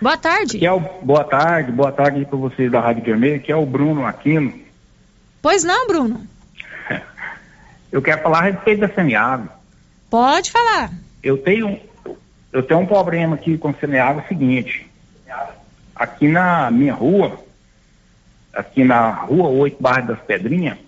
[0.00, 0.58] Boa tarde.
[0.58, 3.66] Que é o, boa tarde, boa tarde para vocês da Rádio Vermelho, que é o
[3.66, 4.52] Bruno Aquino.
[5.40, 6.26] Pois não, Bruno?
[7.92, 9.50] Eu quero falar a respeito da Semiágua.
[10.08, 10.90] Pode falar.
[11.22, 11.78] Eu tenho,
[12.52, 14.90] eu tenho um problema aqui com Semiágua, é o seguinte.
[15.94, 17.38] Aqui na minha rua,
[18.52, 20.78] aqui na rua 8, bairro das Pedrinhas,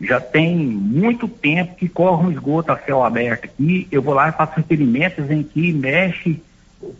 [0.00, 3.86] já tem muito tempo que corre um esgoto a céu aberto aqui.
[3.90, 6.42] Eu vou lá e faço experimentos em que mexe,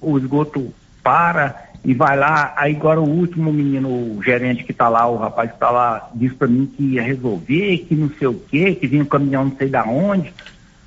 [0.01, 0.73] o esgoto
[1.03, 2.53] para e vai lá.
[2.57, 6.11] Aí agora o último menino, o gerente que está lá, o rapaz que está lá,
[6.15, 9.47] disse para mim que ia resolver, que não sei o quê, que vinha um caminhão
[9.47, 10.32] não sei da onde.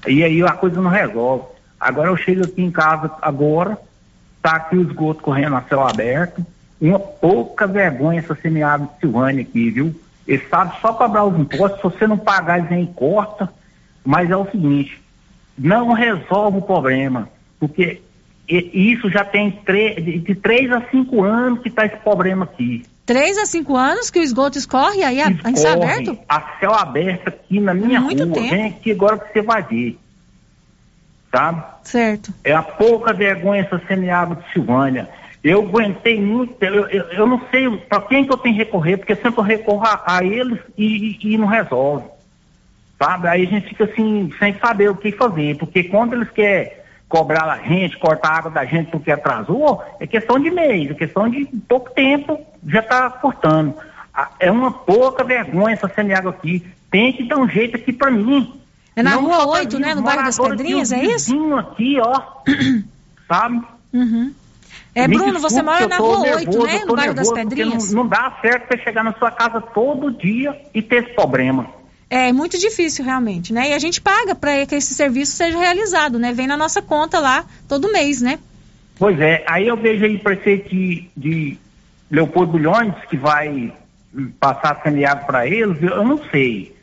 [0.07, 1.45] E aí a coisa não resolve.
[1.79, 3.77] Agora eu chego aqui em casa agora,
[4.41, 6.45] tá aqui o esgoto correndo a céu aberto.
[6.79, 9.95] Uma pouca vergonha essa de Silvânia aqui, viu?
[10.27, 13.49] Ele sabe só cobrar os impostos, se você não pagar, eles vêm e corta.
[14.03, 15.01] Mas é o seguinte,
[15.57, 17.29] não resolve o problema,
[17.59, 18.01] porque
[18.47, 22.85] isso já tem de três a cinco anos que está esse problema aqui.
[23.05, 26.19] Três a cinco anos que o esgoto escorre aí a, escorre, a céu aberto?
[26.27, 28.33] A céu aberto aqui na minha Muito rua.
[28.33, 28.49] Tempo.
[28.49, 29.99] Vem aqui agora que você vai ver.
[31.31, 31.63] Sabe?
[31.83, 32.33] Certo.
[32.43, 35.07] É a pouca vergonha essa semeada de Silvânia.
[35.45, 38.97] Eu aguentei muito, eu, eu, eu não sei para quem que eu tenho que recorrer,
[38.97, 42.03] porque sempre eu recorro a, a eles e, e, e, não resolve.
[42.97, 43.27] Sabe?
[43.27, 46.71] Aí a gente fica assim, sem saber o que fazer, porque quando eles querem
[47.07, 50.95] cobrar a gente, cortar a água da gente porque atrasou, é questão de mês, é
[50.95, 53.75] questão de pouco tempo, já está cortando.
[54.39, 56.65] É uma pouca vergonha essa água aqui.
[56.89, 58.59] Tem que dar um jeito aqui para mim.
[58.95, 59.93] É na não rua 8, né?
[59.93, 61.53] No bairro das Pedrinhas, é isso?
[61.53, 62.19] aqui, ó.
[63.29, 63.61] sabe?
[63.93, 64.33] Uhum.
[64.95, 66.85] É, Me Bruno, você mora na rua nervoso, 8, né?
[66.85, 67.91] No bairro das Pedrinhas?
[67.91, 71.69] Não, não, dá certo você chegar na sua casa todo dia e ter esse problema.
[72.09, 73.71] É muito difícil, realmente, né?
[73.71, 76.31] E a gente paga para que esse serviço seja realizado, né?
[76.31, 78.39] Vem na nossa conta lá todo mês, né?
[78.97, 81.57] Pois é, aí eu vejo aí prefeito de, de
[82.09, 83.73] Leopoldo Bulhões, que vai
[84.39, 86.73] passar saneado para eles, eu não sei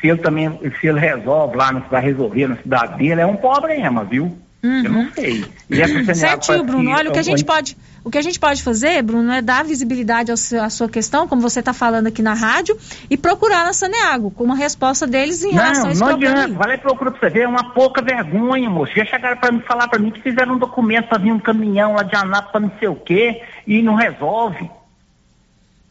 [0.00, 0.48] se ele também,
[0.80, 4.38] se ele resolve lá, vai resolver na cidade dele, é um problema, viu?
[4.64, 4.82] Uhum.
[4.82, 5.44] Eu não sei.
[5.68, 5.76] E
[6.14, 6.90] Certinho, Bruno.
[6.90, 9.62] Olha, o que a gente pode, o que a gente pode fazer, Bruno, é dar
[9.62, 12.74] visibilidade à sua questão, como você está falando aqui na rádio,
[13.10, 16.16] e procurar na Saneago, com uma resposta deles em não, relação a esse não.
[16.16, 18.94] Não, vai lá e procura para você ver, é uma pouca vergonha, moço.
[18.96, 22.02] Já chegaram para falar para mim que fizeram um documento para vir um caminhão lá
[22.02, 24.70] de Anápolis para não sei o quê, e não resolve.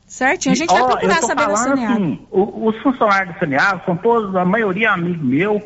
[0.07, 1.93] Certinho, a gente e, vai procurar saber da Saneago.
[1.93, 5.61] Assim, os funcionários da Saneago são todos, a maioria é amigo meu,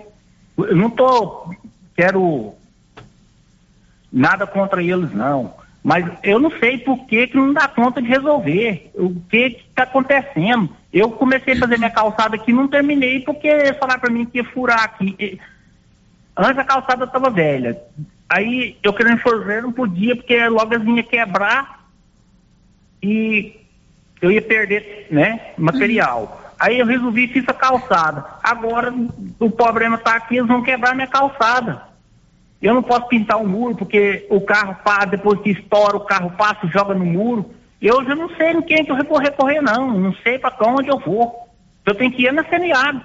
[0.58, 1.56] eu não estou
[1.96, 2.54] quero
[4.12, 5.54] nada contra eles, não.
[5.84, 8.92] Mas eu não sei por que, que não dá conta de resolver.
[8.94, 10.70] O que está acontecendo?
[10.92, 14.44] Eu comecei a fazer minha calçada aqui não terminei porque falaram para mim que ia
[14.44, 15.40] furar aqui.
[16.36, 17.82] Antes a calçada estava velha.
[18.30, 21.86] Aí eu querendo fazer, não podia, porque logo as ia quebrar
[23.02, 23.56] e
[24.22, 26.54] eu ia perder né, material.
[26.60, 28.26] Aí eu resolvi fiz a calçada.
[28.44, 28.94] Agora
[29.40, 31.87] o problema está aqui, eles vão quebrar minha calçada.
[32.62, 36.32] Eu não posso pintar um muro porque o carro passa, depois que estoura, o carro
[36.32, 37.52] passa, joga no muro.
[37.82, 39.98] Eu já não sei em quem que eu vou recorrer, não.
[39.98, 41.48] Não sei para onde eu vou.
[41.86, 43.02] Eu tenho que ir na Saneago.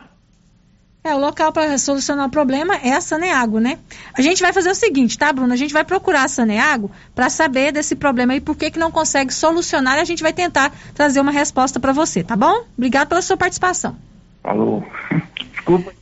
[1.05, 3.77] É, o local para solucionar o problema é a Saneago, né?
[4.17, 5.53] A gente vai fazer o seguinte, tá, Bruno?
[5.53, 8.91] A gente vai procurar a Saneago para saber desse problema e por que, que não
[8.91, 12.65] consegue solucionar e a gente vai tentar trazer uma resposta para você, tá bom?
[12.79, 13.97] Obrigado pela sua participação.
[14.45, 14.85] Falou.
[15.53, 15.93] Desculpa.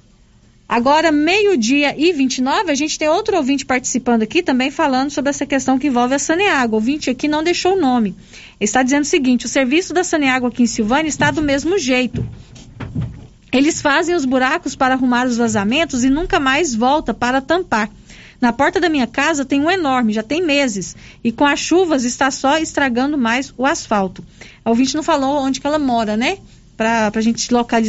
[0.70, 5.44] Agora, meio-dia e 29, a gente tem outro ouvinte participando aqui também falando sobre essa
[5.44, 6.74] questão que envolve a Saneago.
[6.74, 8.14] O ouvinte aqui não deixou o nome.
[8.60, 12.24] Está dizendo o seguinte: o serviço da Saneago aqui em Silvânia está do mesmo jeito.
[13.52, 17.90] Eles fazem os buracos para arrumar os vazamentos e nunca mais volta para tampar.
[18.40, 20.94] Na porta da minha casa tem um enorme, já tem meses,
[21.24, 24.24] e com as chuvas está só estragando mais o asfalto.
[24.64, 26.38] A ouvinte não falou onde que ela mora, né?
[26.76, 27.88] Para a gente localizar.